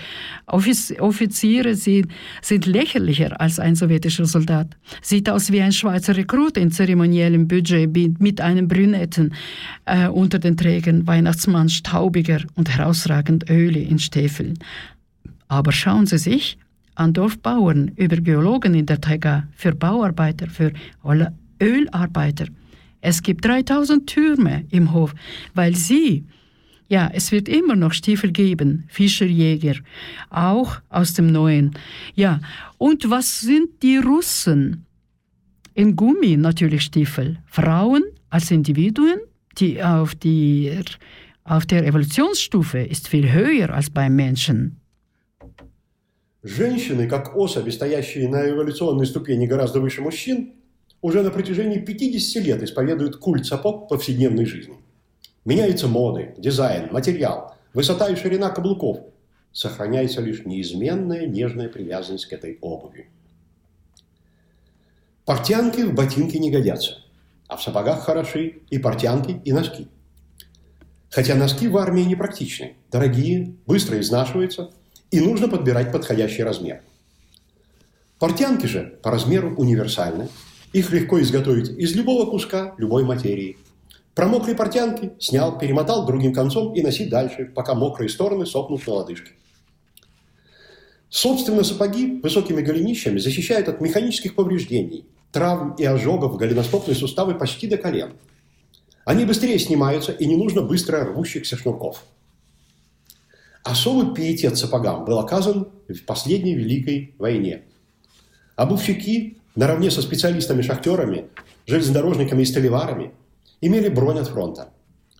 [0.47, 2.07] Offiz Offiziere sind,
[2.41, 4.75] sind lächerlicher als ein sowjetischer Soldat.
[5.01, 9.35] Sieht aus wie ein Schweizer Rekrut in zeremoniellem Budget mit einem Brünetten
[9.85, 14.57] äh, unter den Trägern, Weihnachtsmann staubiger und herausragend Öle in Stiefeln.
[15.47, 16.57] Aber schauen Sie sich
[16.95, 20.71] an Dorfbauern über Geologen in der Taiga, für Bauarbeiter, für
[21.61, 22.45] Ölarbeiter–
[23.00, 25.14] es gibt 3000 Türme im Hof,
[25.54, 26.24] weil sie,
[26.88, 29.76] ja, es wird immer noch Stiefel geben, Fischerjäger,
[30.30, 31.72] auch aus dem Neuen.
[32.14, 32.40] Ja,
[32.78, 34.86] und was sind die Russen?
[35.74, 37.38] In Gummi natürlich Stiefel.
[37.46, 39.20] Frauen als Individuen,
[39.58, 40.72] die auf, die,
[41.44, 44.80] auf der Evolutionsstufe ist viel höher als beim Menschen.
[46.42, 50.52] Женщины, как особи, стоящие на эволюционной ступени гораздо выше мужчин,
[51.01, 54.77] уже на протяжении 50 лет исповедуют культ сапог повседневной жизни.
[55.45, 58.99] Меняются моды, дизайн, материал, высота и ширина каблуков.
[59.51, 63.09] Сохраняется лишь неизменная нежная привязанность к этой обуви.
[65.25, 66.99] Портянки в ботинки не годятся,
[67.47, 69.87] а в сапогах хороши и портянки, и носки.
[71.09, 74.71] Хотя носки в армии непрактичны, дорогие, быстро изнашиваются,
[75.09, 76.81] и нужно подбирать подходящий размер.
[78.17, 80.29] Портянки же по размеру универсальны,
[80.73, 83.57] их легко изготовить из любого куска, любой материи.
[84.15, 89.31] Промокли портянки снял, перемотал другим концом и носить дальше, пока мокрые стороны сохнут на лодыжке.
[91.09, 97.77] Собственно, сапоги высокими голенищами защищают от механических повреждений, травм и ожогов голеностопные суставы почти до
[97.77, 98.13] колен.
[99.03, 102.03] Они быстрее снимаются, и не нужно быстро рвущихся шнурков.
[103.63, 107.63] Особый пиетет сапогам был оказан в последней Великой войне.
[108.55, 111.29] Обувщики наравне со специалистами-шахтерами,
[111.65, 113.13] железнодорожниками и столеварами,
[113.61, 114.69] имели бронь от фронта.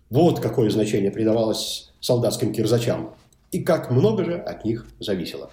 [0.09, 3.15] Вот какое значение придавалось солдатским кирзачам,
[3.51, 5.51] и как много же от них зависело.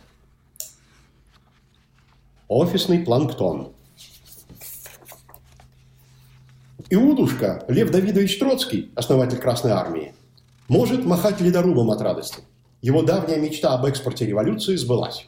[2.49, 3.73] Офисный планктон.
[6.91, 10.15] Иудушка Лев Давидович Троцкий, основатель Красной Армии,
[10.69, 12.43] может махать ледорубом от радости.
[12.81, 15.27] Его давняя мечта об экспорте революции сбылась.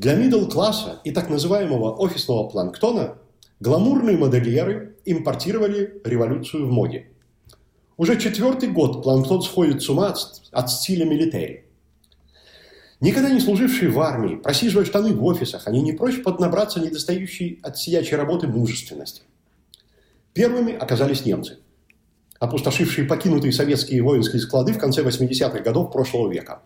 [0.00, 3.18] Для middle-класса и так называемого офисного планктона
[3.60, 7.08] гламурные модельеры импортировали революцию в моде.
[7.98, 10.16] Уже четвертый год планктон сходит с ума от,
[10.52, 11.66] от стиля милитари.
[13.00, 17.76] Никогда не служившие в армии, просиживая штаны в офисах, они не прочь поднабраться недостающей от
[17.76, 19.24] сидячей работы мужественности.
[20.32, 21.58] Первыми оказались немцы,
[22.38, 26.62] опустошившие покинутые советские воинские склады в конце 80-х годов прошлого века.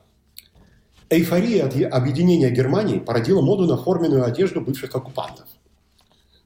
[1.15, 5.47] Эйфория от объединения Германии породила моду на форменную одежду бывших оккупантов.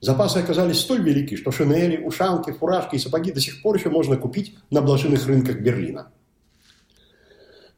[0.02, 4.18] Запасы оказались столь велики, что шинели, ушанки, фуражки и сапоги до сих пор еще можно
[4.18, 6.12] купить на блошиных рынках Берлина.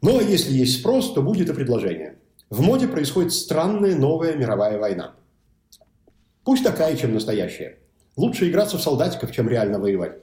[0.01, 2.17] Но если есть спрос, то будет и предложение.
[2.49, 5.15] В моде происходит странная новая мировая война.
[6.43, 7.77] Пусть такая, чем настоящая.
[8.17, 10.17] Лучше играться в солдатиков, чем реально воевать.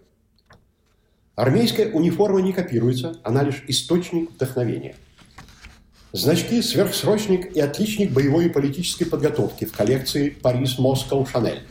[1.35, 4.97] Армейская униформа не копируется, она лишь источник вдохновения.
[6.13, 11.63] Значки «Сверхсрочник» и «Отличник боевой и политической подготовки» в коллекции «Парис, Москва, Шанель».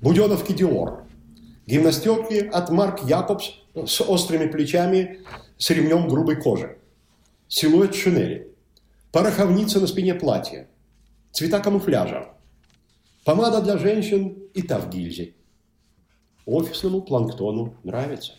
[0.00, 1.04] Буденовки «Диор».
[1.66, 5.20] Гимнастерки от Марк Якобс с острыми плечами
[5.58, 6.78] с ремнем грубой кожи
[7.50, 8.54] силуэт шинели,
[9.10, 10.68] пороховница на спине платья,
[11.32, 12.28] цвета камуфляжа,
[13.24, 15.34] помада для женщин и та в гильзе.
[16.46, 18.34] Офисному планктону нравится.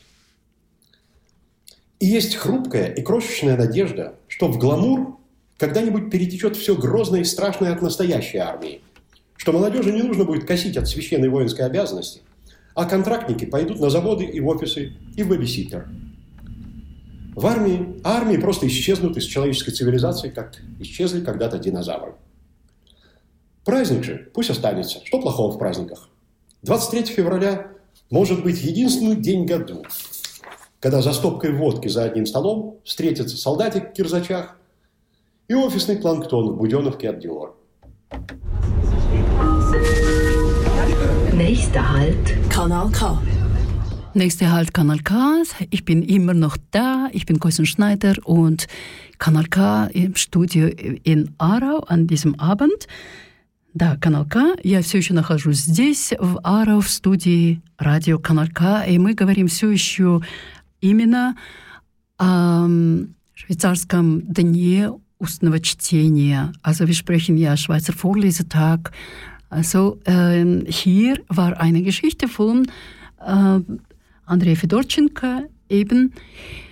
[2.01, 5.17] И есть хрупкая и крошечная надежда, что в гламур
[5.57, 8.81] когда-нибудь перетечет все грозное и страшное от настоящей армии,
[9.37, 12.21] что молодежи не нужно будет косить от священной воинской обязанности,
[12.75, 15.87] а контрактники пойдут на заводы и в офисы, и в бэбиситер–
[17.35, 22.15] в армии, армии просто исчезнут из человеческой цивилизации, как исчезли когда-то динозавры.
[23.63, 24.99] Праздник же пусть останется.
[25.05, 26.09] Что плохого в праздниках?
[26.63, 27.71] 23 февраля
[28.09, 29.85] может быть единственный день году,
[30.81, 34.57] когда за стопкой водки за одним столом встретятся солдатик в кирзачах
[35.47, 37.55] и офисный планктон в буденовке от Диор.
[41.33, 42.35] Nächster Halt.
[42.49, 43.19] Kanal K.
[44.15, 45.43] Nächste Halt Kanal K.
[45.69, 47.09] Ich bin immer noch da.
[47.13, 48.67] Ich bin Koisen Schneider und
[49.19, 52.87] Kanal K im Studio in Арау an diesem Abend.
[53.73, 54.57] Да, Канал К.
[54.63, 58.83] Я все еще нахожусь здесь, в Арау, в студии радио Канал К.
[58.83, 60.21] И мы говорим все еще
[60.80, 61.36] именно
[62.18, 62.68] о
[63.34, 66.52] швейцарском дне устного чтения.
[66.62, 68.92] Also wir sprechen ja Schweizer Vorlesetag.
[69.48, 72.66] Also äh, hier war eine Geschichte von
[73.20, 73.60] äh,
[74.24, 76.12] Andrei Fedorchenko eben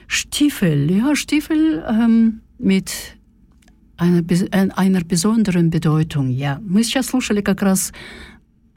[0.06, 3.16] Stiefel, ja, Stiefel ähm, mit
[3.96, 4.22] einer,
[4.76, 6.30] einer besonderen Bedeutung.
[6.30, 7.92] Ja, мы сейчас слушали как раз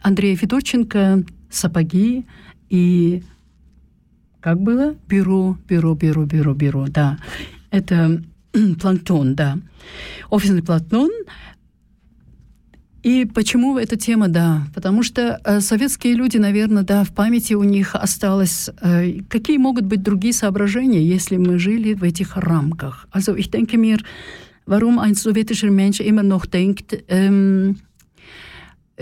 [0.02, 2.26] Андрея Федорченко «Сапоги»
[2.70, 3.24] и
[4.43, 4.97] как было?
[5.09, 7.19] Бюро, бюро, бюро, бюро, бюро, да.
[7.71, 8.23] Это
[8.81, 9.59] планктон, да.
[10.31, 11.11] Офисный планктон
[13.03, 14.63] и почему эта тема, да?
[14.75, 19.87] Потому что э, советские люди, наверное, да, в памяти у них осталось, э, какие могут
[19.87, 23.09] быть другие соображения, если мы жили в этих рамках.
[23.13, 23.99] Also ich denke mir,
[24.67, 27.77] warum ein sowjetischer Mensch immer noch denkt, ähm,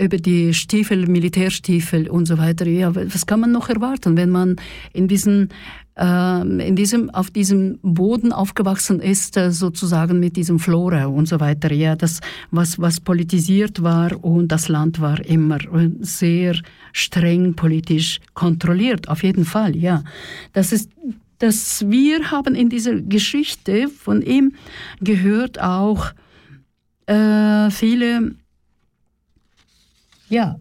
[0.01, 2.67] über die Stiefel, Militärstiefel und so weiter.
[2.67, 4.55] Ja, was kann man noch erwarten, wenn man
[4.93, 5.49] in diesen
[5.97, 11.39] ähm, in diesem, auf diesem Boden aufgewachsen ist, äh, sozusagen mit diesem Flora und so
[11.39, 11.71] weiter.
[11.73, 15.59] Ja, das, was, was politisiert war und das Land war immer
[15.99, 16.55] sehr
[16.93, 20.03] streng politisch kontrolliert, auf jeden Fall, ja.
[20.53, 20.89] Das ist,
[21.39, 24.53] dass wir haben in dieser Geschichte von ihm
[25.01, 26.13] gehört auch
[27.05, 28.35] äh, viele,
[30.30, 30.58] ja,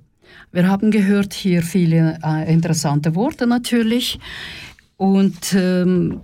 [0.51, 4.19] wir haben gehört hier viele äh, interessante Worte natürlich.
[4.97, 6.21] Und ähm,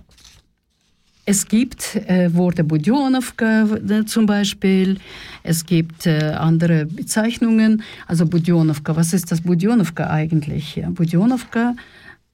[1.24, 4.98] es gibt äh, Worte Budjonovka äh, zum Beispiel,
[5.42, 7.82] es gibt äh, andere Bezeichnungen.
[8.06, 10.76] Also Budjonovka, was ist das Budjonovka eigentlich?
[10.76, 11.76] Ja, Буденовка,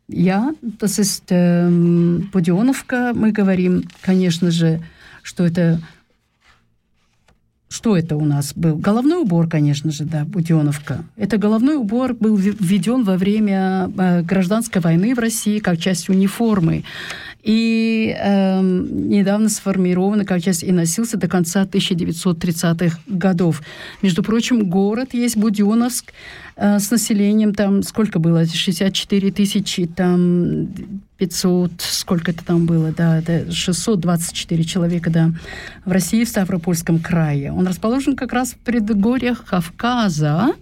[0.08, 3.12] ja, das ist ähm, Буденовка.
[3.14, 4.80] Мы говорим, конечно же,
[5.22, 5.80] что это
[7.73, 8.75] что это у нас был?
[8.75, 11.03] Головной убор, конечно же, да, Буденовка.
[11.17, 16.83] Это головной убор был введен во время э, гражданской войны в России как часть униформы.
[17.43, 23.61] И э, недавно сформирован как часть и носился до конца 1930-х годов.
[24.01, 26.13] Между прочим, город есть Буденовск
[26.55, 28.45] э, с населением там сколько было?
[28.45, 30.69] 64 тысячи, там
[31.17, 35.31] 500, сколько это там было, да, это 624 человека, да,
[35.83, 37.51] в России, в Ставропольском крае.
[37.51, 40.53] Он расположен как раз в предгорьях Кавказа,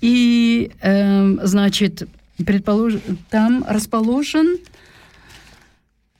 [0.00, 2.08] и, э, значит,
[2.44, 3.00] предположим,
[3.30, 4.58] там расположен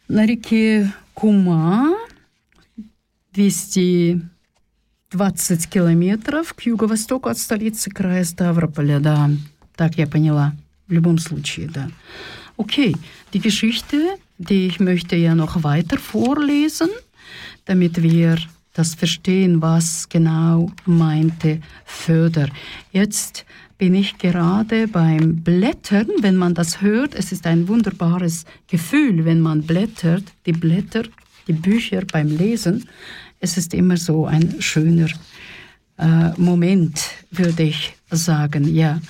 [0.07, 1.93] на реке Кума
[3.33, 9.29] 220 километров к юго-востоку от столицы края Ставрополя, да,
[9.75, 10.53] так я поняла,
[10.87, 11.89] в любом случае, да.
[12.57, 12.95] Okay,
[13.33, 16.89] die Geschichte, die ich möchte ja noch weiter vorlesen,
[17.65, 18.37] damit wir
[18.73, 22.49] das Verstehen, was genau meinte Föder.
[22.91, 23.45] Jetzt
[23.78, 27.14] bin ich gerade beim Blättern, wenn man das hört.
[27.14, 31.04] Es ist ein wunderbares Gefühl, wenn man blättert, die Blätter,
[31.46, 32.88] die Bücher beim Lesen.
[33.38, 35.08] Es ist immer so ein schöner
[35.98, 37.00] äh, Moment,
[37.30, 39.00] würde ich sagen, ja.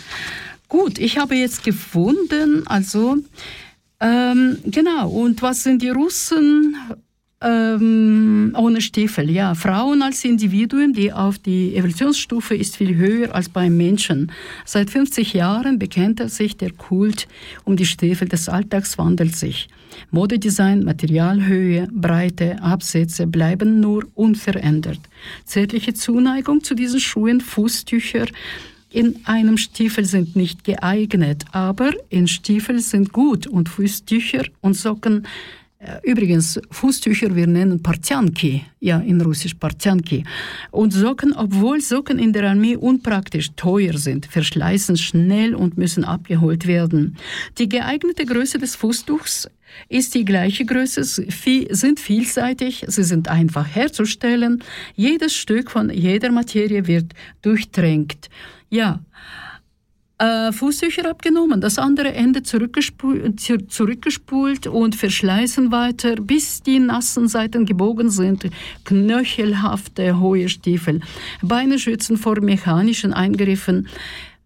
[0.68, 3.18] Gut, ich habe jetzt gefunden, also
[4.00, 6.76] ähm, genau, und was sind die Russen
[7.42, 9.30] ähm, ohne Stiefel?
[9.30, 14.32] Ja, Frauen als Individuen, die auf die Evolutionsstufe ist viel höher als beim Menschen.
[14.64, 17.28] Seit 50 Jahren bekennt er sich der Kult
[17.64, 19.68] um die Stiefel des Alltags wandelt sich.
[20.10, 25.00] Modedesign, Materialhöhe, Breite, Absätze bleiben nur unverändert.
[25.44, 28.26] Zärtliche Zuneigung zu diesen Schuhen, Fußtücher,
[28.88, 35.26] in einem Stiefel sind nicht geeignet, aber in Stiefel sind gut und Fußtücher und Socken
[36.02, 40.24] Übrigens, Fußtücher, wir nennen Partjanki, ja, in Russisch Partjanki.
[40.70, 46.66] Und Socken, obwohl Socken in der Armee unpraktisch teuer sind, verschleißen schnell und müssen abgeholt
[46.66, 47.16] werden.
[47.58, 49.48] Die geeignete Größe des Fußtuchs
[49.88, 54.62] ist die gleiche Größe, sind vielseitig, sie sind einfach herzustellen.
[54.94, 57.12] Jedes Stück von jeder Materie wird
[57.42, 58.30] durchtränkt.
[58.70, 59.00] Ja,
[60.18, 60.50] äh,
[61.04, 68.48] abgenommen, das andere Ende zurückgespult und verschleißen weiter, bis die nassen Seiten gebogen sind.
[68.84, 71.00] Knöchelhafte hohe Stiefel.
[71.42, 73.88] Beine schützen vor mechanischen Eingriffen.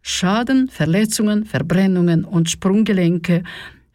[0.02, 3.44] Schaden, Verletzungen, Verbrennungen und Sprunggelenke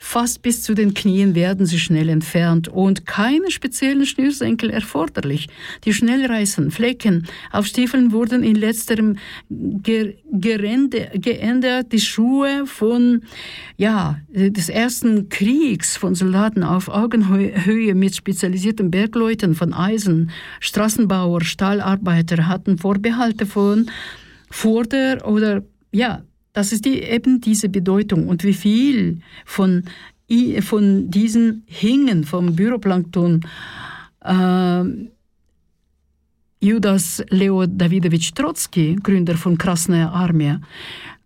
[0.08, 5.49] Fast bis zu den Knien werden sie schnell entfernt und keine speziellen Schnürsenkel erforderlich.
[5.84, 9.18] Die Schnellreißen, Flecken auf Stiefeln wurden in letzterem
[9.49, 11.91] Gerende, geändert.
[11.91, 13.24] Die Schuhe von,
[13.78, 20.30] ja, des ersten Kriegs von Soldaten auf Augenhöhe mit spezialisierten Bergleuten von Eisen,
[20.60, 23.89] Straßenbauer, Stahlarbeiter hatten Vorbehalte von
[24.51, 26.22] Vorder- oder ja,
[26.56, 28.30] das ist die, eben diese Bedeutung.
[28.30, 29.84] Und wie viel von,
[30.62, 33.41] von diesen Hingen vom Büroplankton
[34.22, 34.84] äh,
[36.62, 40.60] Judas Leo Davidovich Trotzki, Gründer von Krasnaya Armee,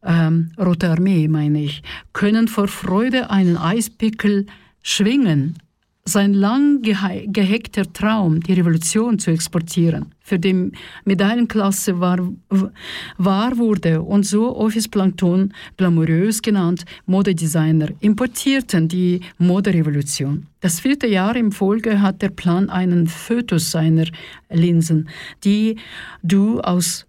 [0.03, 4.47] ähm, Rote Armee meine ich, können vor Freude einen Eispickel
[4.81, 5.59] schwingen
[6.05, 10.71] sein lang geheckter Traum, die Revolution zu exportieren, für die
[11.05, 12.19] Medaillenklasse war,
[13.17, 20.47] wahr wurde und so Office Plankton, glamourös genannt, Modedesigner, importierten die Moderevolution.
[20.61, 24.05] Das vierte Jahr im Folge hat der Plan einen Fötus seiner
[24.49, 25.09] Linsen,
[25.43, 25.77] die
[26.23, 27.05] du aus,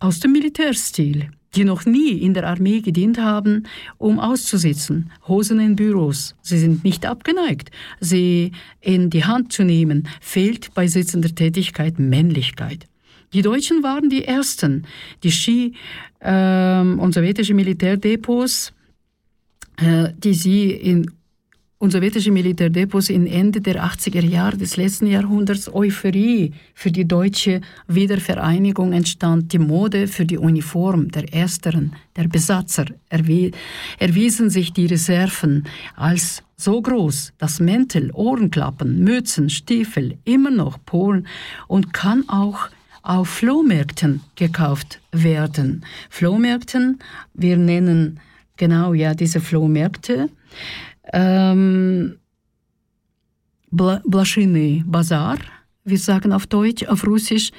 [0.00, 3.64] aus dem Militärstil die noch nie in der Armee gedient haben,
[3.98, 5.10] um auszusitzen.
[5.28, 6.34] Hosen in Büros.
[6.42, 10.08] Sie sind nicht abgeneigt, sie in die Hand zu nehmen.
[10.20, 12.86] Fehlt bei sitzender Tätigkeit Männlichkeit.
[13.32, 14.86] Die Deutschen waren die Ersten,
[15.22, 15.74] die Ski
[16.20, 18.72] ähm, und sowjetische Militärdepots,
[19.76, 21.10] äh, die sie in
[21.78, 27.60] und sowjetische Militärdepots in Ende der 80er Jahre des letzten Jahrhunderts Euphorie für die deutsche
[27.88, 33.50] Wiedervereinigung entstand, die Mode für die Uniform der Ersteren, der Besatzer, erwie
[33.98, 35.64] erwiesen sich die Reserven
[35.96, 41.26] als so groß, dass Mäntel, Ohrenklappen, Mützen, Stiefel immer noch Polen
[41.66, 42.68] und kann auch
[43.02, 45.84] auf Flohmärkten gekauft werden.
[46.08, 47.00] Flohmärkten,
[47.34, 48.20] wir nennen
[48.56, 50.30] genau ja diese Flohmärkte,
[51.12, 52.16] ähm,
[53.70, 55.38] Blaschiny Bazar,
[55.84, 57.50] wir sagen auf Deutsch, auf Russisch.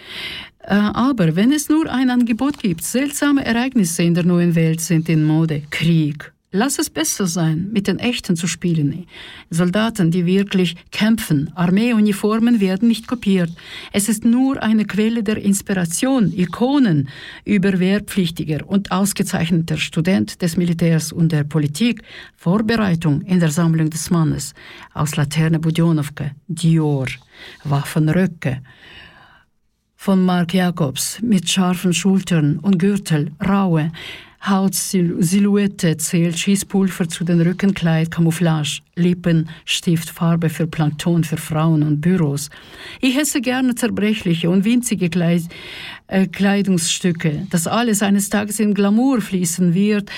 [0.59, 5.09] Äh, aber wenn es nur ein Angebot gibt, seltsame Ereignisse in der neuen Welt sind
[5.09, 5.61] in Mode.
[5.69, 9.07] Krieg, Lass es besser sein, mit den Echten zu spielen.
[9.49, 11.51] Soldaten, die wirklich kämpfen.
[11.55, 13.49] Armeeuniformen werden nicht kopiert.
[13.91, 17.09] Es ist nur eine Quelle der Inspiration, Ikonen
[17.43, 22.03] über wehrpflichtiger und ausgezeichneter Student des Militärs und der Politik.
[22.37, 24.53] Vorbereitung in der Sammlung des Mannes.
[24.93, 27.07] Aus Laterne Budjonovka, Dior,
[27.65, 28.61] Waffenröcke
[30.05, 33.91] von Mark Jacobs mit scharfen Schultern und Gürtel, raue,
[34.47, 42.49] Hautsilhouette zählt Schießpulver zu den Rückenkleid, Camouflage, Lippenstift, Farbe für Plankton für Frauen und Büros.
[43.01, 45.43] Ich esse gerne zerbrechliche und winzige Kleid
[46.07, 47.47] äh, Kleidungsstücke.
[47.49, 50.11] Das alles eines Tages in Glamour fließen wird,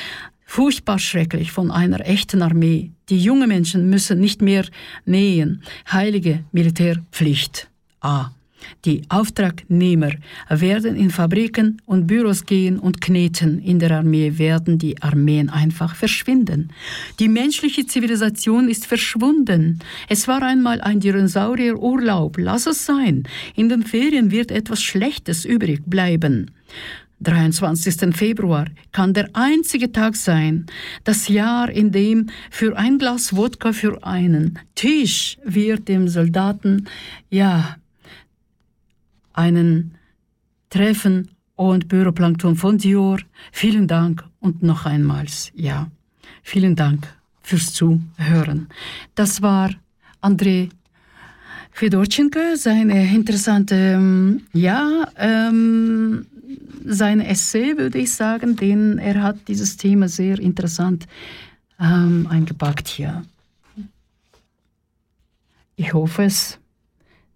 [0.45, 2.91] furchtbar schrecklich von einer echten Armee.
[3.09, 4.65] Die jungen Menschen müssen nicht mehr
[5.05, 5.63] nähen.
[5.89, 7.69] Heilige Militärpflicht.
[8.01, 8.32] A.
[8.85, 10.11] Die Auftragnehmer
[10.49, 13.59] werden in Fabriken und Büros gehen und kneten.
[13.59, 16.69] In der Armee werden die Armeen einfach verschwinden.
[17.19, 19.79] Die menschliche Zivilisation ist verschwunden.
[20.09, 22.37] Es war einmal ein Dinosaurierurlaub.
[22.37, 23.23] Lass es sein.
[23.55, 26.51] In den Ferien wird etwas Schlechtes übrig bleiben.
[27.21, 28.15] 23.
[28.15, 30.67] Februar kann der einzige Tag sein,
[31.03, 36.87] das Jahr, in dem für ein Glas Wodka für einen Tisch wird dem Soldaten,
[37.29, 37.77] ja,
[39.38, 39.95] einen
[40.69, 43.19] Treffen und Büroplankton von Dior.
[43.51, 45.88] Vielen Dank und noch einmals, ja,
[46.43, 47.07] vielen Dank
[47.41, 48.67] fürs Zuhören.
[49.15, 49.69] Das war
[50.21, 50.69] André
[51.71, 56.25] Fedorchenko, seine interessante, ähm, ja, ähm,
[56.85, 61.07] sein Essay, würde ich sagen, denn er hat dieses Thema sehr interessant
[61.79, 63.23] ähm, eingepackt hier.
[65.75, 66.57] Ich hoffe es,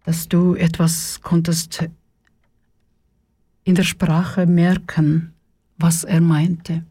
[0.04, 1.88] dass du etwas konntest
[3.64, 5.34] in der Sprache merken,
[5.78, 6.84] was er meinte.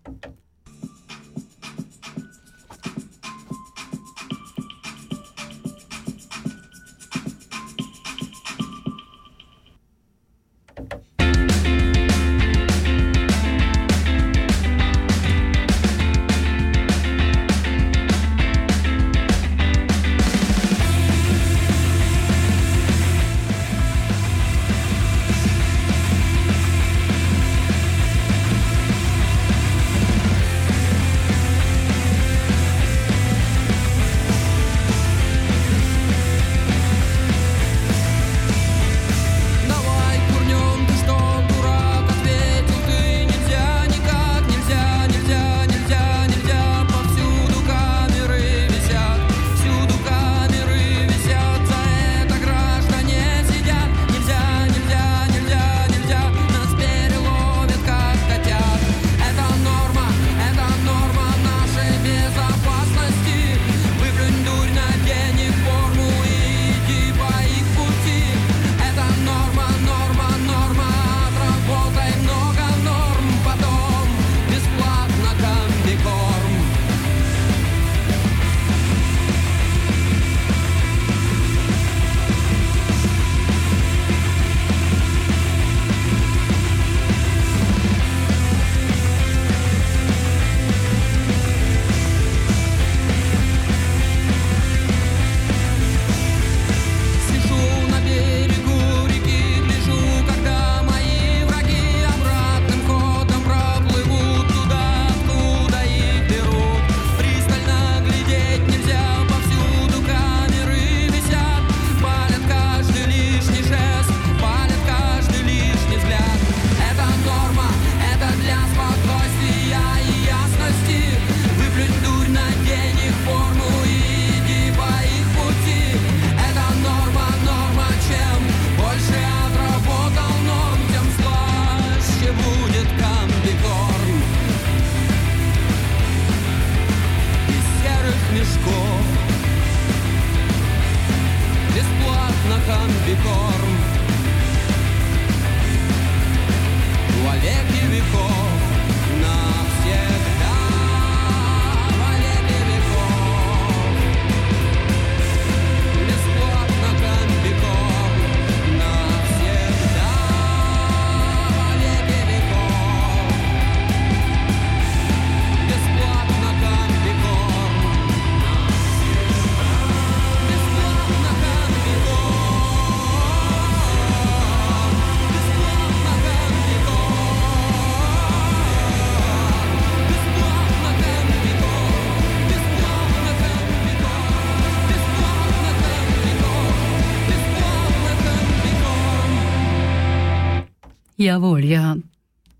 [191.20, 191.98] Jawohl, ja.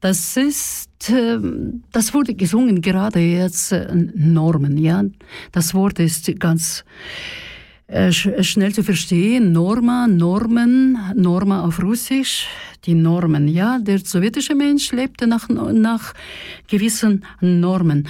[0.01, 1.39] Das ist, äh,
[1.93, 5.03] das wurde gesungen gerade jetzt äh, Normen, ja.
[5.51, 6.85] Das Wort ist ganz
[7.87, 9.53] äh, sch schnell zu verstehen.
[9.53, 12.49] Norma, Normen, Norma auf Russisch,
[12.85, 13.79] die Normen, ja.
[13.79, 16.13] Der sowjetische Mensch lebte nach, nach
[16.69, 18.09] gewissen Normen.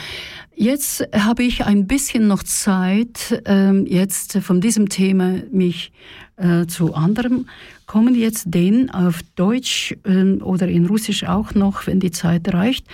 [0.56, 5.92] Jetzt habe ich ein bisschen noch Zeit, ähm, jetzt von diesem Thema mich
[6.40, 7.46] äh, zu anderem
[7.86, 12.86] kommen jetzt den auf Deutsch ähm, oder in Russisch auch noch, wenn die Zeit reicht.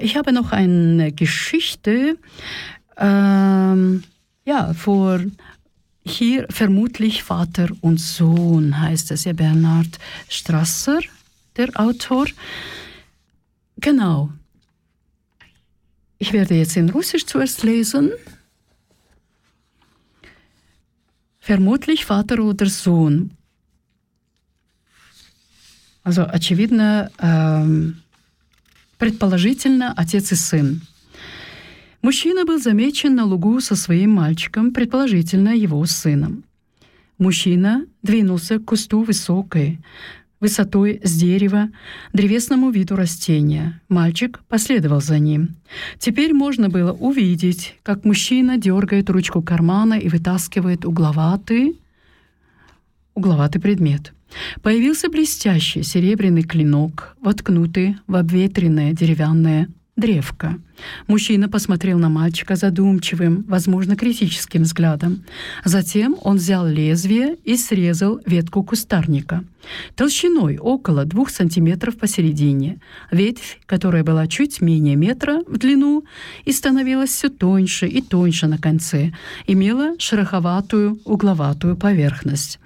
[0.00, 2.16] Ich habe noch eine Geschichte,
[2.96, 4.04] ähm,
[4.44, 5.20] ja, vor
[6.04, 11.00] hier vermutlich Vater und Sohn heißt es ja Bernhard Strasser,
[11.56, 12.26] der Autor.
[13.78, 14.30] Genau.
[16.18, 18.12] Ich werde jetzt in Russisch zuerst lesen.
[21.46, 23.30] Vermutlich Vater oder Sohn.
[26.02, 28.02] Also, очевидно, эм,
[28.98, 30.82] предположительно, отец и сын.
[32.02, 36.42] Мужчина был замечен на лугу со своим мальчиком, предположительно его сыном.
[37.16, 39.78] Мужчина двинулся к кусту высокой,
[40.40, 41.70] высотой с дерева,
[42.12, 43.80] древесному виду растения.
[43.88, 45.56] Мальчик последовал за ним.
[45.98, 51.80] Теперь можно было увидеть, как мужчина дергает ручку кармана и вытаскивает угловатый,
[53.14, 54.12] угловатый предмет.
[54.62, 60.58] Появился блестящий серебряный клинок, воткнутый в обветренное деревянное древко.
[61.06, 65.24] Мужчина посмотрел на мальчика задумчивым, возможно, критическим взглядом.
[65.64, 69.42] Затем он взял лезвие и срезал ветку кустарника.
[69.94, 72.78] Толщиной около двух сантиметров посередине.
[73.10, 76.04] Ветвь, которая была чуть менее метра в длину
[76.44, 79.12] и становилась все тоньше и тоньше на конце,
[79.46, 82.60] имела шероховатую угловатую поверхность.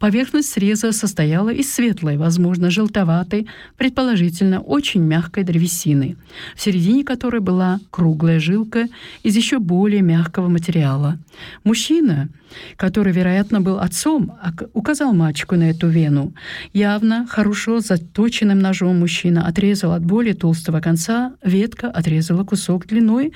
[0.00, 3.46] Поверхность среза состояла из светлой, возможно, желтоватой,
[3.76, 6.16] предположительно очень мягкой древесины,
[6.56, 8.86] в середине которой была круглая жилка
[9.22, 11.18] из еще более мягкого материала.
[11.64, 12.30] Мужчина,
[12.76, 14.32] который, вероятно, был отцом,
[14.72, 16.32] указал мальчику на эту вену.
[16.72, 23.34] Явно хорошо заточенным ножом мужчина отрезал от более толстого конца, ветка отрезала кусок длиной,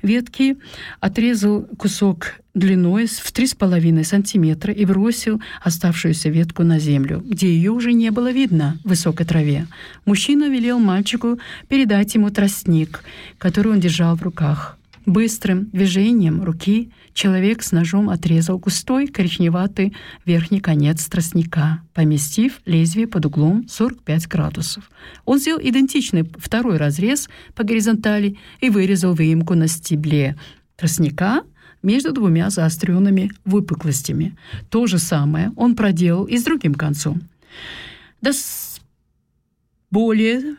[0.00, 0.56] ветки
[0.98, 7.92] отрезал кусок длиной в 3,5 сантиметра и бросил оставшуюся ветку на землю, где ее уже
[7.92, 9.66] не было видно в высокой траве.
[10.06, 11.38] Мужчина велел мальчику
[11.68, 13.04] передать ему тростник,
[13.36, 14.78] который он держал в руках.
[15.04, 19.94] Быстрым движением руки человек с ножом отрезал густой коричневатый
[20.24, 24.90] верхний конец тростника, поместив лезвие под углом 45 градусов.
[25.26, 30.36] Он сделал идентичный второй разрез по горизонтали и вырезал выемку на стебле
[30.74, 31.42] тростника
[31.82, 34.36] между двумя заостренными выпуклостями.
[34.70, 37.22] То же самое он проделал и с другим концом.
[38.20, 38.80] Да с
[39.90, 40.56] более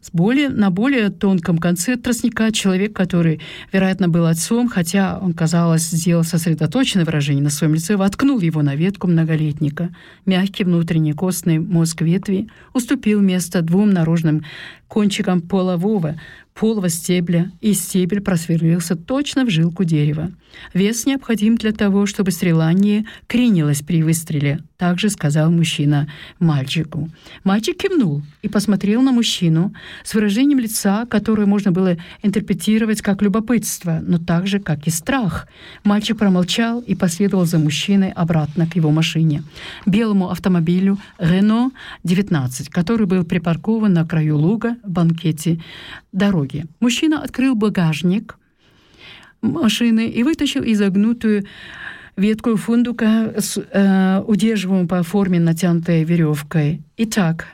[0.00, 3.40] с более, на более тонком конце тростника человек, который,
[3.72, 8.74] вероятно, был отцом, хотя он, казалось, сделал сосредоточенное выражение на своем лице, воткнул его на
[8.74, 9.94] ветку многолетника.
[10.24, 14.44] Мягкий внутренний костный мозг ветви уступил место двум наружным
[14.88, 16.16] кончикам полового,
[16.54, 20.30] полого стебля, и стебель просверлился точно в жилку дерева.
[20.74, 27.10] Вес необходим для того, чтобы стрела не кренилась при выстреле, также сказал мужчина мальчику.
[27.44, 29.72] Мальчик кивнул и посмотрел на мужчину
[30.04, 35.48] с выражением лица, которое можно было интерпретировать как любопытство, но также как и страх.
[35.84, 39.42] Мальчик промолчал и последовал за мужчиной обратно к его машине,
[39.86, 41.70] белому автомобилю Renault
[42.04, 45.60] 19, который был припаркован на краю луга в банкете
[46.12, 46.41] дороги.
[46.80, 48.38] Мужчина открыл багажник
[49.42, 51.44] машины и вытащил изогнутую
[52.16, 56.82] ветку фундука, с, э, удерживаемую по форме натянутой веревкой.
[56.96, 57.46] Итак,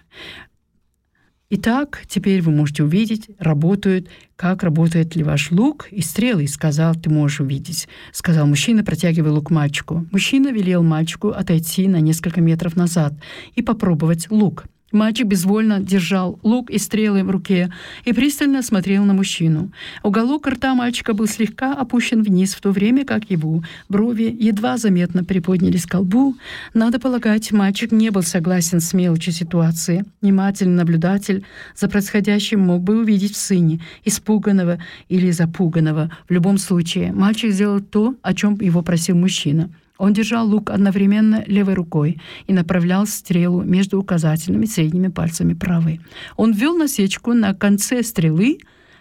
[1.51, 7.09] Итак, теперь вы можете увидеть, работают, как работает ли ваш лук и стрелы, сказал, ты
[7.09, 10.07] можешь увидеть, сказал мужчина, протягивая лук мальчику.
[10.13, 13.15] Мужчина велел мальчику отойти на несколько метров назад
[13.55, 14.67] и попробовать лук.
[14.91, 17.71] Мальчик безвольно держал лук и стрелы в руке
[18.07, 19.71] и пристально смотрел на мужчину.
[20.03, 25.25] Уголок рта мальчика был слегка опущен вниз, в то время как его брови едва заметно
[25.25, 26.37] приподнялись к колбу.
[26.73, 30.07] Надо полагать, мальчик не был согласен с мелочью ситуации.
[30.23, 31.45] Внимательный наблюдатель
[31.77, 34.79] за происходящим мог бы увидеть в сыне испуганного
[35.11, 36.11] или запуганного.
[36.29, 39.69] В любом случае, мальчик сделал то, о чем его просил мужчина—
[39.99, 46.01] он держал лук одновременно левой рукой и направлял стрелу между указательными и средними пальцами правой.
[46.37, 48.59] Он ввел насечку на конце стрелы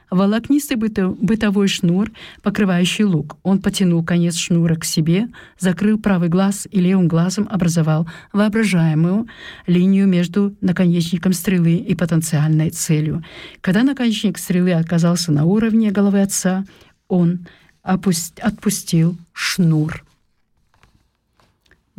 [0.09, 3.37] волокнистый бытовой шнур, покрывающий лук.
[3.43, 5.27] Он потянул конец шнура к себе,
[5.59, 9.27] закрыл правый глаз и левым глазом образовал воображаемую
[9.67, 13.23] линию между наконечником стрелы и потенциальной целью.
[13.61, 16.63] Когда наконечник стрелы оказался на уровне головы отца,
[17.07, 17.45] он
[17.83, 20.06] отпустил шнур.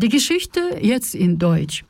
[0.00, 1.84] Die Geschichte jetzt in Deutsch.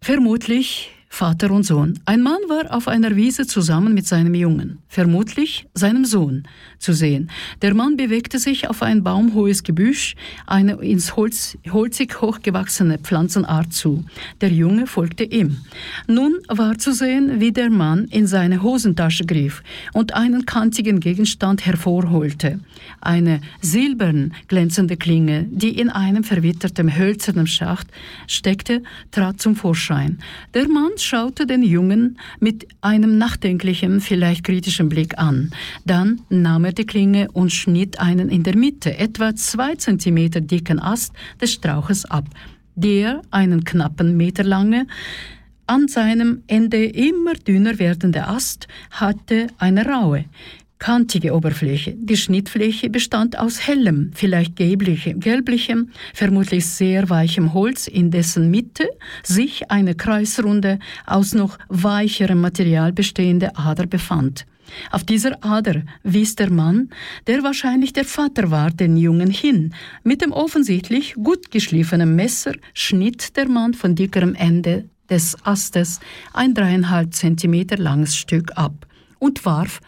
[0.00, 1.98] Vermutlich Vater und Sohn.
[2.04, 6.44] Ein Mann war auf einer Wiese zusammen mit seinem Jungen, vermutlich seinem Sohn,
[6.78, 7.30] zu sehen.
[7.62, 10.14] Der Mann bewegte sich auf ein baumhohes Gebüsch,
[10.46, 14.04] eine ins Holz, holzig hochgewachsene Pflanzenart zu.
[14.40, 15.56] Der Junge folgte ihm.
[16.06, 21.66] Nun war zu sehen, wie der Mann in seine Hosentasche griff und einen kantigen Gegenstand
[21.66, 22.60] hervorholte.
[23.00, 27.88] Eine silbern glänzende Klinge, die in einem verwitterten hölzernen Schacht
[28.26, 30.18] steckte, trat zum Vorschein.
[30.54, 35.50] Der Mann schaute den Jungen mit einem nachdenklichen, vielleicht kritischen Blick an.
[35.84, 40.80] Dann nahm er die Klinge und schnitt einen in der Mitte, etwa zwei Zentimeter dicken
[40.80, 42.26] Ast des Strauches ab,
[42.74, 44.86] der einen knappen Meter lange,
[45.66, 50.24] an seinem Ende immer dünner werdende Ast hatte eine raue,
[50.78, 51.94] kantige Oberfläche.
[51.96, 58.88] Die Schnittfläche bestand aus hellem, vielleicht gelblichem, gelblichem, vermutlich sehr weichem Holz, in dessen Mitte
[59.22, 64.46] sich eine kreisrunde, aus noch weicherem Material bestehende Ader befand.
[64.90, 66.90] Auf dieser Ader wies der Mann,
[67.26, 69.74] der wahrscheinlich der Vater war, den Jungen hin.
[70.04, 76.00] Mit dem offensichtlich gut geschliffenen Messer schnitt der Mann von dickerem Ende des Astes
[76.34, 78.86] ein dreieinhalb Zentimeter langes Stück ab
[79.18, 79.80] und warf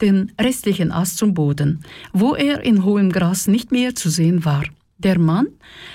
[0.00, 1.80] den restlichen Ast zum Boden,
[2.12, 4.64] wo er in hohem Gras nicht mehr zu sehen war.
[4.98, 5.48] Der Mann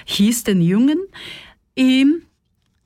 [0.05, 0.99] hieß den Jungen,
[1.75, 2.23] ihm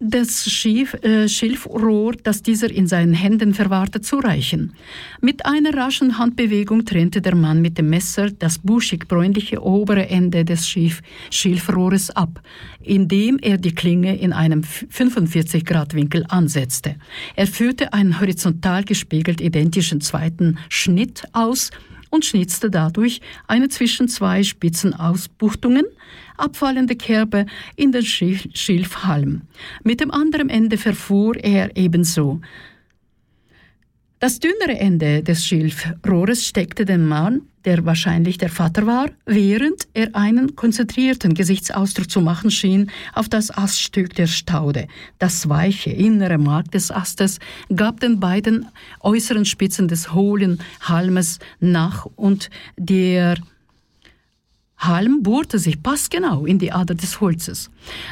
[0.09, 4.73] das Schilf, äh, Schilfrohr, das dieser in seinen Händen verwahrte, zu reichen.
[5.21, 10.67] Mit einer raschen Handbewegung trennte der Mann mit dem Messer das buschig-bräunliche obere Ende des
[10.67, 12.41] Schilf Schilfrohres ab,
[12.81, 16.95] indem er die Klinge in einem 45-Grad-Winkel ansetzte.
[17.35, 21.71] Er führte einen horizontal gespiegelt identischen zweiten Schnitt aus
[22.13, 25.85] und schnitzte dadurch eine zwischen zwei spitzen Ausbuchtungen
[26.37, 29.41] abfallende Kerbe in den Schilfhalm.
[29.83, 32.39] Mit dem anderen Ende verfuhr er ebenso.
[34.23, 40.15] Das dünnere Ende des Schilfrohres steckte den Mann, der wahrscheinlich der Vater war, während er
[40.15, 44.87] einen konzentrierten Gesichtsausdruck zu machen schien, auf das Aststück der Staude.
[45.19, 47.39] Das weiche innere Mark des Astes
[47.75, 48.67] gab den beiden
[49.01, 53.35] äußeren Spitzen des hohlen Halmes nach und der
[54.77, 57.69] Halm bohrte sich passgenau in die Ader des Holzes.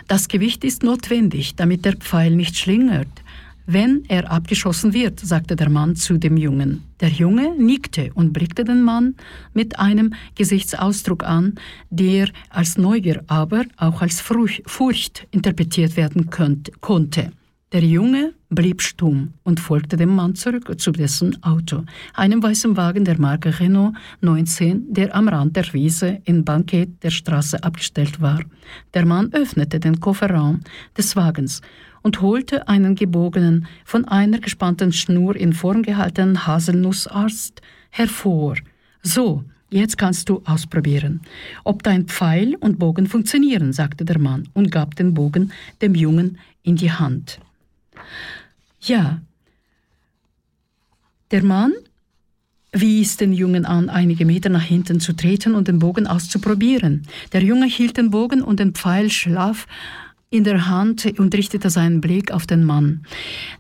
[0.10, 3.08] Das Gewicht ist notwendig, damit der Pfeil nicht schlingert.
[3.74, 6.84] Wenn er abgeschossen wird, sagte der Mann zu dem Jungen.
[7.00, 9.16] Der Junge nickte und blickte den Mann
[9.54, 11.56] mit einem Gesichtsausdruck an,
[11.90, 16.30] der als Neugier, aber auch als Furcht interpretiert werden
[16.82, 17.32] konnte.
[17.72, 23.06] Der Junge blieb stumm und folgte dem Mann zurück zu dessen Auto, einem weißen Wagen
[23.06, 28.42] der Marke Renault 19, der am Rand der Wiese in Banket der Straße abgestellt war.
[28.94, 30.60] Der Mann öffnete den Kofferraum
[30.98, 31.62] des Wagens
[32.02, 38.56] und holte einen gebogenen, von einer gespannten Schnur in Form gehaltenen Haselnussast hervor.
[39.02, 39.44] So,
[39.74, 41.22] Jetzt kannst du ausprobieren,
[41.64, 46.40] ob dein Pfeil und Bogen funktionieren, sagte der Mann und gab den Bogen dem Jungen
[46.62, 47.40] in die Hand.
[48.82, 49.22] Ja,
[51.32, 51.72] der Mann
[52.74, 57.08] wies den Jungen an, einige Meter nach hinten zu treten und den Bogen auszuprobieren.
[57.32, 59.68] Der Junge hielt den Bogen und den Pfeil schlaff
[60.34, 63.02] in der Hand und richtete seinen Blick auf den Mann.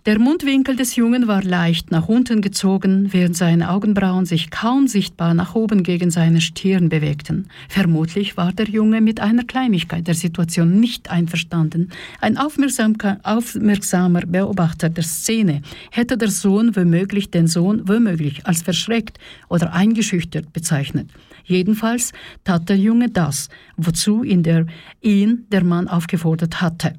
[0.06, 5.34] Der Mundwinkel des Jungen war leicht nach unten gezogen, während seine Augenbrauen sich kaum sichtbar
[5.34, 7.50] nach oben gegen seine Stirn bewegten.
[7.68, 11.90] Vermutlich war der Junge mit einer Kleinigkeit der Situation nicht einverstanden.
[12.22, 19.20] Ein aufmerksamer Beobachter der Szene hätte der Sohn womöglich den Sohn womöglich als verschreckt
[19.50, 21.10] oder eingeschüchtert bezeichnet.
[21.46, 22.12] Jedenfalls
[22.44, 24.66] tat der Junge das, wozu ihn der,
[25.02, 26.94] ihn der Mann aufgefordert hatte.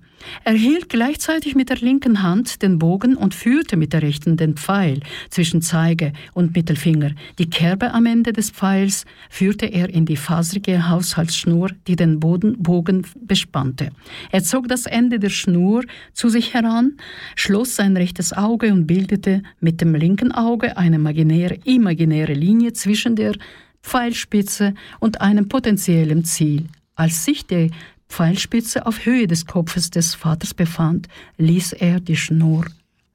[0.44, 4.56] Er hielt gleichzeitig mit der linken Hand den Bogen und führte mit der rechten den
[4.56, 7.12] Pfeil zwischen Zeige und Mittelfinger.
[7.38, 12.62] Die Kerbe am Ende des Pfeils führte er in die faserige Haushaltsschnur, die den Boden,
[12.62, 13.90] Bogen bespannte.
[14.30, 16.96] Er zog das Ende der Schnur zu sich heran,
[17.36, 23.16] schloss sein rechtes Auge und bildete mit dem linken Auge eine imaginäre, imaginäre Linie zwischen
[23.16, 23.34] der
[23.82, 26.66] Pfeilspitze und einem potenziellen Ziel.
[26.94, 27.70] Als sich die
[28.08, 31.08] Pfeilspitze auf Höhe des Kopfes des Vaters befand,
[31.38, 32.66] ließ er die Schnur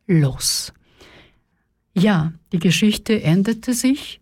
[0.08, 0.74] los.
[1.94, 4.20] Ja, die Geschichte änderte sich.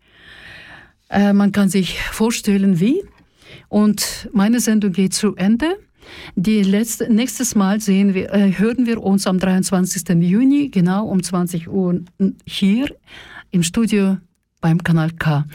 [1.09, 3.03] Äh, man kann sich vorstellen, wie.
[3.69, 5.77] Und meine Sendung geht zu Ende.
[6.35, 10.09] Die letzte, nächstes Mal sehen wir, äh, hören wir uns am 23.
[10.21, 12.01] Juni, genau um 20 Uhr
[12.45, 12.95] hier
[13.51, 14.17] im Studio
[14.65, 15.45] beim Kanal К.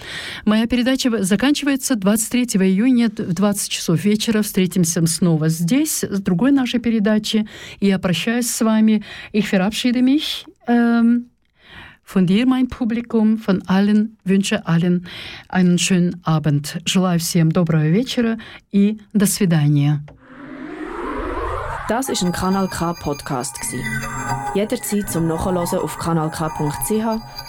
[0.45, 4.43] Моя передача заканчивается 23 июня в 20 часов вечера.
[4.43, 7.49] Встретимся снова здесь с другой нашей передачи.
[7.81, 9.03] Я прощаюсь с вами.
[9.33, 10.47] Ich verabschiede mich.
[10.69, 11.27] Ähm,
[12.05, 15.07] von dir, mein Publikum, von allen, wünsche allen
[15.49, 16.81] einen schönen Abend.
[16.85, 18.39] Желаю всем доброго вечера
[18.71, 20.05] и до свидания.
[21.89, 23.57] Das ist ein Kanal K Podcast
[24.55, 27.40] Jederzeit zum Nachhören auf kanalk.ch